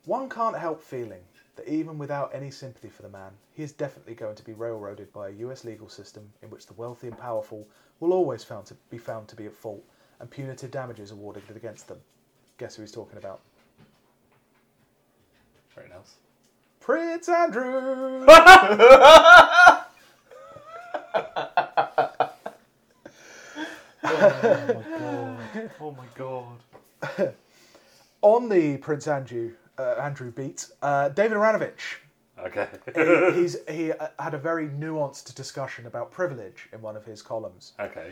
[0.03, 1.21] One can't help feeling
[1.55, 5.13] that even without any sympathy for the man, he is definitely going to be railroaded
[5.13, 5.63] by a U.S.
[5.63, 7.65] legal system in which the wealthy and powerful
[8.01, 9.85] will always found to be found to be at fault,
[10.19, 12.01] and punitive damages awarded against them.
[12.57, 13.39] Guess who he's talking about?
[16.79, 18.25] Prince Andrew.
[25.79, 27.33] Oh my god.
[28.21, 31.97] On the Prince Andrew uh, Andrew beat, uh, David Aaronovitch.
[32.39, 32.67] Okay.
[32.95, 37.21] he, he's he uh, had a very nuanced discussion about privilege in one of his
[37.21, 37.73] columns.
[37.79, 38.11] okay.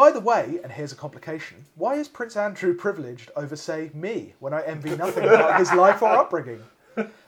[0.00, 4.32] By the way, and here's a complication: why is Prince Andrew privileged over, say, me,
[4.38, 6.62] when I envy nothing about his life or upbringing?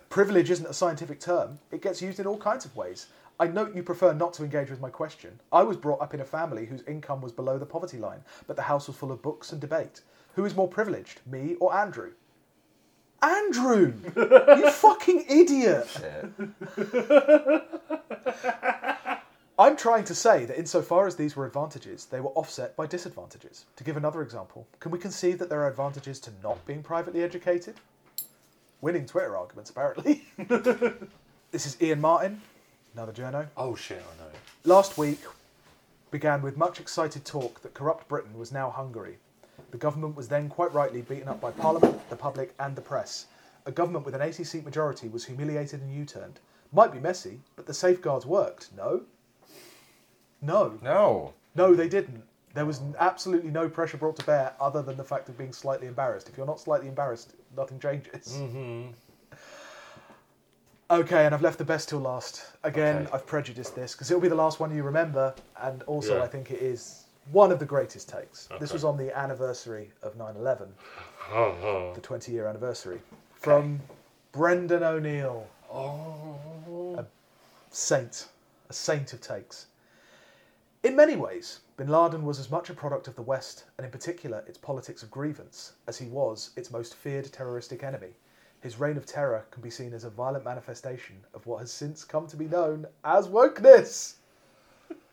[0.08, 3.08] Privilege isn't a scientific term; it gets used in all kinds of ways.
[3.38, 5.38] I note you prefer not to engage with my question.
[5.52, 8.56] I was brought up in a family whose income was below the poverty line, but
[8.56, 10.00] the house was full of books and debate.
[10.36, 12.12] Who is more privileged, me or Andrew?
[13.20, 13.92] Andrew!
[14.16, 15.88] you fucking idiot!
[19.62, 23.64] I'm trying to say that insofar as these were advantages, they were offset by disadvantages.
[23.76, 27.22] To give another example, can we conceive that there are advantages to not being privately
[27.22, 27.76] educated?
[28.80, 30.24] Winning Twitter arguments, apparently.
[31.52, 32.42] this is Iain Martin,
[32.92, 33.46] another journo.
[33.56, 34.30] Oh shit, I know.
[34.64, 35.20] Last week
[36.10, 39.18] began with much excited talk that corrupt Britain was now Hungary.
[39.70, 43.26] The government was then quite rightly beaten up by Parliament, the public, and the press.
[43.64, 46.40] A government with an 80 seat majority was humiliated and U turned.
[46.72, 48.70] Might be messy, but the safeguards worked.
[48.76, 49.02] No?
[50.42, 50.78] No.
[50.82, 51.32] No.
[51.54, 52.22] No, they didn't.
[52.54, 55.86] There was absolutely no pressure brought to bear other than the fact of being slightly
[55.86, 56.28] embarrassed.
[56.28, 58.34] If you're not slightly embarrassed, nothing changes.
[58.38, 58.90] Mm-hmm.
[60.90, 62.44] Okay, and I've left the best till last.
[62.64, 63.10] Again, Okay.
[63.14, 66.24] I've prejudiced this because it'll be the last one you remember, and also Yeah.
[66.24, 68.48] I think it is one of the greatest takes.
[68.60, 70.68] This was on the anniversary of 9 11,
[71.30, 73.00] Oh, the 20 year anniversary,
[73.32, 73.80] from
[74.32, 75.46] Brendan O'Neill.
[75.72, 76.36] Oh.
[76.98, 77.06] A
[77.70, 78.28] saint,
[78.68, 79.66] a saint of takes.
[80.82, 83.90] In many ways, bin Laden was as much a product of the West, and in
[83.92, 88.14] particular its politics of grievance, as he was its most feared terroristic enemy.
[88.60, 92.04] His reign of terror can be seen as a violent manifestation of what has since
[92.04, 94.14] come to be known as wokeness.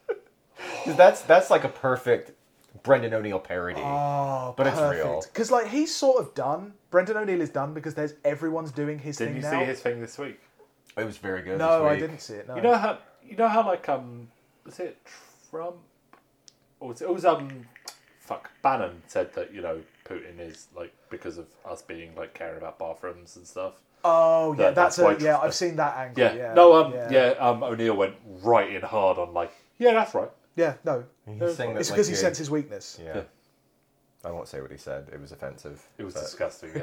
[0.86, 2.32] that's that's like a perfect
[2.84, 3.82] Brendan O'Neill parody.
[3.84, 5.22] Oh, But it's real.
[5.22, 6.74] Because like he's sort of done.
[6.90, 9.52] Brendan O'Neill is done because there's everyone's doing his did thing you now.
[9.60, 10.40] see his thing this week?
[10.98, 11.60] it was very good.
[11.60, 12.48] no, this I didn't see it.
[12.48, 12.56] No.
[12.56, 14.28] You know how you know how like um
[14.66, 14.98] was it
[15.50, 15.76] Trump
[16.82, 17.66] Oh, it, it was um
[18.20, 22.58] fuck Bannon said that you know Putin is like because of us being like caring
[22.58, 23.74] about bathrooms and stuff.
[24.06, 25.40] oh yeah, That- that's, that's why a Tr- yeah.
[25.40, 26.24] I've seen that angle.
[26.24, 26.34] Yeah.
[26.34, 26.54] Yeah.
[26.54, 27.34] no um yeah.
[27.40, 30.30] um O'Neill went right in hard on like yeah that's right.
[30.56, 31.06] Yeah, no.
[31.26, 33.00] He's saying that, It's like, because he you- his weakness.
[33.02, 33.22] Yeah.
[34.26, 35.08] I won't say what he said.
[35.14, 35.88] It was offensive.
[35.98, 36.72] It was disgusting.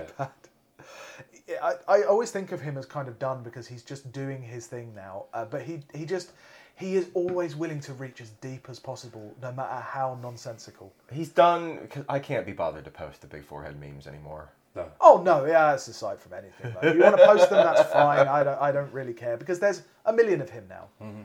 [1.48, 1.62] Yeah.
[1.62, 4.66] I, I always think of him as kind of done because he's just doing his
[4.66, 5.26] thing now.
[5.32, 6.32] Uh, but he he just
[6.76, 10.92] he is always willing to reach as deep as possible, no matter how nonsensical.
[11.10, 11.86] He's done.
[11.88, 14.50] Cause I can't be bothered to post the big forehead memes anymore.
[14.74, 14.86] No.
[15.00, 16.74] Oh no, yeah, that's aside from anything.
[16.74, 18.28] Like, you want to post them, that's fine.
[18.28, 20.88] I don't I don't really care because there's a million of him now.
[21.02, 21.22] Mm-hmm.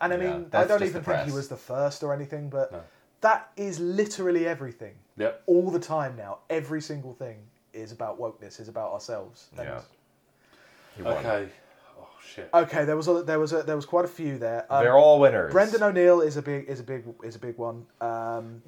[0.00, 2.72] And I Yeah, mean, I don't even think he was the first or anything, but
[2.72, 2.80] No.
[3.20, 4.94] that is literally everything.
[5.18, 5.42] Yep.
[5.46, 7.36] All the time now, every single thing
[7.74, 9.48] is about wokeness, is about ourselves.
[9.58, 9.68] And-
[10.98, 11.06] Yeah.
[11.06, 11.48] Okay.
[12.26, 12.50] Oh shit.
[12.52, 14.66] Okay, there was a, there was a, there was quite a few there.
[14.70, 15.52] Um, They're all winners.
[15.52, 17.86] Brendan O'Neill is a big is a big is a big one.
[18.00, 18.62] Um,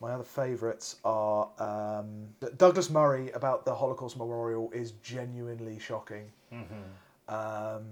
[0.00, 6.30] my other favourites are um, Douglas Murray about the Holocaust Memorial is genuinely shocking.
[7.28, 7.84] Um,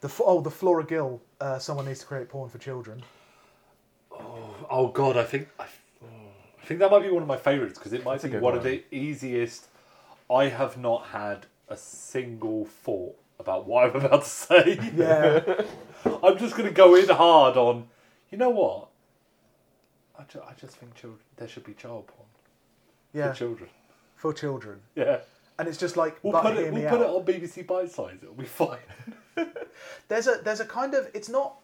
[0.00, 3.02] the oh the Flora Gill uh, someone needs to create porn for children.
[4.70, 7.92] Oh god, I think I, I think that might be one of my favourites because
[7.92, 9.68] it might a be good one, of the easiest.
[10.30, 14.78] I have not had a single thought about what I'm about to say.
[14.96, 15.42] Yeah,
[16.22, 17.88] I'm just going to go in hard on.
[18.30, 18.88] You know what?
[20.18, 22.28] I, ju- I just think children there should be child porn
[23.12, 23.70] yeah, for children.
[24.16, 25.18] for children, Yeah,
[25.58, 26.74] and it's just like we'll but put hear it.
[26.74, 27.10] me We'll put out.
[27.10, 28.18] it on BBC Bite Size.
[28.22, 28.78] It'll be fine.
[30.08, 31.56] There's a there's a kind of it's not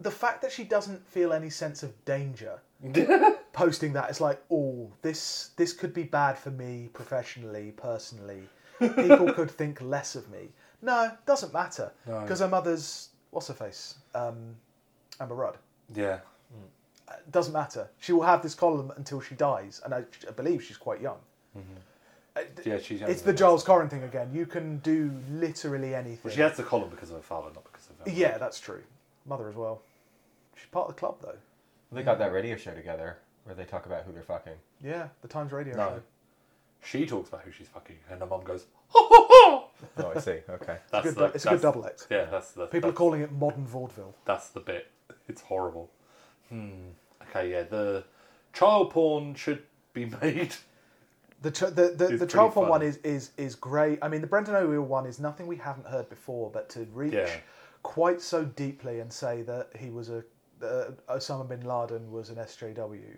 [0.00, 2.58] the fact that she doesn't feel any sense of danger
[3.52, 8.42] posting that it's like oh this this could be bad for me professionally personally
[8.78, 10.48] people could think less of me
[10.82, 12.20] no doesn't matter No.
[12.20, 14.56] because her mother's what's her face um,
[15.20, 15.56] Amber Rudd
[15.94, 16.18] yeah.
[17.10, 20.62] it doesn't matter she will have this column until she dies and I, I believe
[20.62, 21.18] she's quite young
[22.36, 23.00] Uh, Yeah, she's.
[23.00, 23.10] Young.
[23.10, 26.62] It's the Giles Coren thing again you can do literally anything Well, she has the
[26.62, 28.10] column because of her father, not because of her.
[28.22, 28.82] yeah that's true
[29.26, 29.82] mother as well
[30.56, 31.36] she's part of the club though
[31.92, 34.52] They got that radio show together where they talk about who they're fucking.
[34.82, 35.88] Yeah, the Times Radio No.
[35.88, 36.02] show.
[36.84, 39.39] She talks about who she's fucking, and her mum goes, "Ha ha ha."
[39.98, 40.38] Oh, I see.
[40.48, 40.78] Okay.
[40.90, 42.06] That's Good the, du- it's a good double act.
[42.10, 42.66] Yeah, that's the.
[42.66, 44.14] People are calling it modern vaudeville.
[44.24, 44.88] That's the bit.
[45.28, 45.90] It's horrible.
[46.48, 46.70] Hmm.
[47.28, 47.62] Okay, yeah.
[47.62, 48.04] The
[48.52, 49.62] child porn should
[49.92, 50.54] be made.
[51.42, 53.98] The ch- the the, the child pretty porn one is, is is great.
[54.02, 57.12] I mean, the Brendan O'Neill one is nothing we haven't heard before, but to reach
[57.14, 57.30] Yeah.
[57.82, 60.22] quite so deeply and say that he was a
[60.62, 63.16] uh, Osama bin Laden was an SJW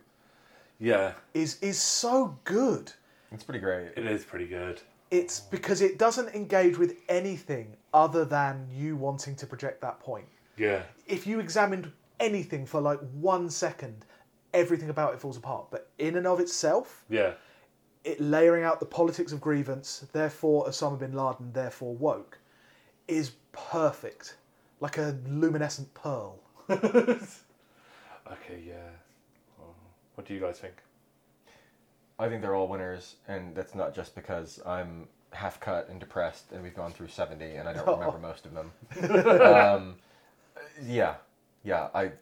[0.78, 2.92] Yeah, is is so good.
[3.32, 3.92] It's pretty great.
[3.96, 4.80] it is pretty good.
[5.12, 10.26] It's because it doesn't engage with anything other than you wanting to project that point.
[10.56, 10.82] Yeah.
[11.06, 11.90] if you examined
[12.20, 14.04] anything for like one second,
[14.54, 15.66] everything about it falls apart.
[15.70, 17.34] But in and of itself, Yeah.
[18.04, 22.38] it layering out the politics of grievance, therefore Osama bin Laden, therefore woke,
[23.08, 24.36] is perfect,
[24.80, 26.38] like a luminescent pearl.
[28.30, 28.90] Okay, yeah.
[30.14, 30.74] What do you guys think?
[32.22, 36.52] I think they're all winners, and that's not just because I'm half cut and depressed,
[36.52, 38.70] and we've gone through seventy, and I don't remember most of them.
[39.42, 39.96] um,
[40.86, 41.16] yeah,
[41.64, 41.88] yeah.
[41.94, 42.12] I,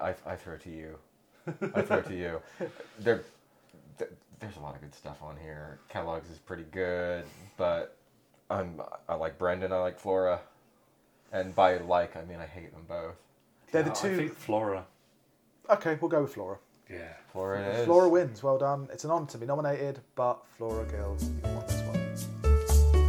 [0.00, 0.96] I, I throw it to you.
[1.74, 2.40] I throw it to you.
[3.00, 3.24] There,
[4.38, 5.80] there's a lot of good stuff on here.
[5.88, 7.24] Catalogs is pretty good,
[7.56, 7.96] but
[8.48, 9.72] I'm I like Brendan.
[9.72, 10.40] I like Flora,
[11.32, 13.16] and by like I mean I hate them both.
[13.72, 14.08] They're the two.
[14.08, 14.86] I think Flora.
[15.68, 16.58] Okay, we'll go with Flora.
[16.90, 16.98] Yeah.
[17.32, 17.84] Flora it is.
[17.86, 18.42] Flora wins.
[18.42, 18.88] Well done.
[18.92, 23.08] It's an honour to be nominated, but Flora Girls, you won this one.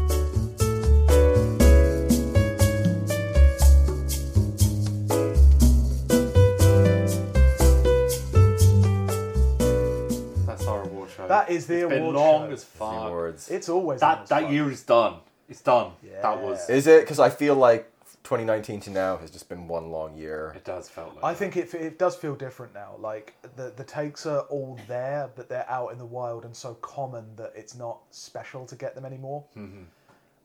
[10.45, 11.27] That's our award show.
[11.27, 12.53] That is the It's been award long show.
[12.53, 12.93] as The fuck.
[13.07, 13.49] awards.
[13.51, 15.15] It's always That the that most year is done.
[15.47, 15.91] It's done.
[16.03, 16.21] Yeah.
[16.21, 16.69] That was.
[16.69, 17.01] Is it?
[17.01, 17.89] Because I feel like
[18.23, 20.53] 2019 to now has just been one long year.
[20.55, 21.23] It does felt like.
[21.23, 21.39] I that.
[21.39, 22.95] think it, it does feel different now.
[22.99, 26.73] Like the the takes are all there, but they're out in the wild and so
[26.75, 29.45] common that it's not special to get them anymore.
[29.57, 29.83] Mm-hmm.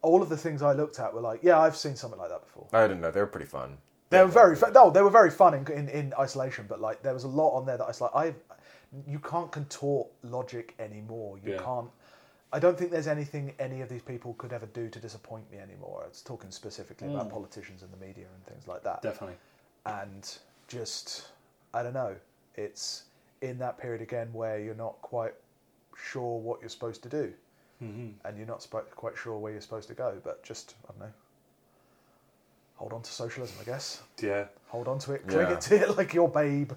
[0.02, 2.42] All of the things I looked at were like, yeah, I've seen something like that
[2.44, 2.66] before.
[2.72, 3.10] I didn't know.
[3.10, 3.78] They were pretty fun.
[4.10, 7.02] They were very fu- no, they were very fun in, in, in isolation, but like
[7.02, 8.34] there was a lot on there that I was like, I,
[9.08, 11.38] you can't contort logic anymore.
[11.42, 11.58] You Yeah.
[11.62, 11.88] can't.
[12.54, 15.58] I don't think there's anything any of these people could ever do to disappoint me
[15.58, 16.04] anymore.
[16.06, 17.14] It's talking specifically Mm.
[17.14, 19.02] about politicians and the media and things like that.
[19.02, 19.36] Definitely.
[19.86, 20.38] and
[20.68, 21.28] just
[21.74, 22.14] I don't know.
[22.54, 23.04] It's
[23.42, 25.34] in that period again where you're not quite
[25.96, 27.32] sure what you're supposed to do,
[27.82, 28.10] Mm-hmm.
[28.26, 30.20] and you're not sp- quite sure where you're supposed to go.
[30.22, 31.12] But just I don't know.
[32.76, 34.02] Hold on to socialism, I guess.
[34.20, 34.46] Yeah.
[34.68, 35.26] Hold on to it.
[35.28, 35.54] Cling Yeah.
[35.54, 36.72] it to it like your babe.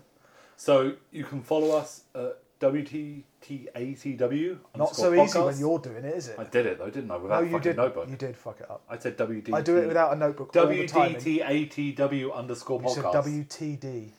[0.57, 4.57] So you can follow us at WTTATW.
[4.75, 6.39] Not so underscore easy when you're doing it, is it?
[6.39, 7.17] I did it though, didn't I?
[7.17, 7.77] Without no, you fucking did.
[7.77, 8.09] notebook.
[8.09, 8.81] You did fuck it up.
[8.89, 9.53] I said WDT.
[9.53, 11.15] I do it without a notebook all the time.
[11.15, 13.47] WDTATW underscore You said podcast.
[13.47, 14.09] WTD.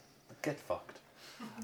[0.43, 0.99] Get fucked.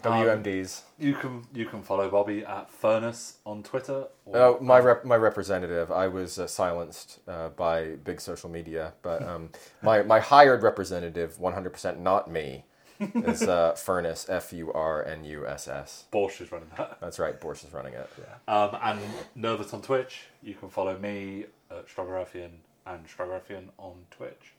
[0.03, 0.83] WMDs.
[0.99, 4.07] You can you can follow Bobby at Furnace on Twitter.
[4.27, 5.91] Or Oh, my rep, my representative.
[5.91, 9.51] I was uh, silenced uh, by big social media, but um,
[9.83, 12.65] my my hired representative, 100% not me,
[13.01, 14.27] is uh, Furnace.
[14.29, 16.05] F U R N U S S.
[16.13, 16.99] Borsch is running that.
[17.01, 17.41] That's right.
[17.41, 18.09] Boris is running it.
[18.49, 19.01] Um, and
[19.35, 20.27] Nervous on Twitch.
[20.43, 22.51] You can follow me at Strogoraffian
[22.87, 24.53] and Strogoraffian on Twitch.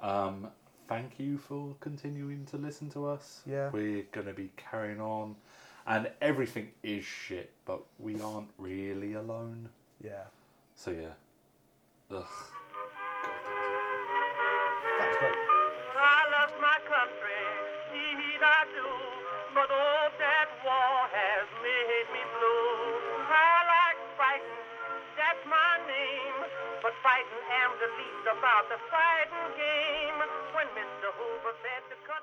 [0.00, 0.48] Um,
[0.88, 3.40] thank you for continuing to listen to us.
[3.46, 3.70] Yeah.
[3.70, 5.36] We're going to be carrying on.
[5.86, 9.68] And everything is shit, but we aren't really alone.
[10.02, 10.24] Yeah,
[10.76, 12.16] So, yeah.
[12.16, 12.24] Ugh.
[28.32, 30.16] about the fighting game
[30.56, 31.12] when Mr.
[31.20, 32.21] Hoover said to cut.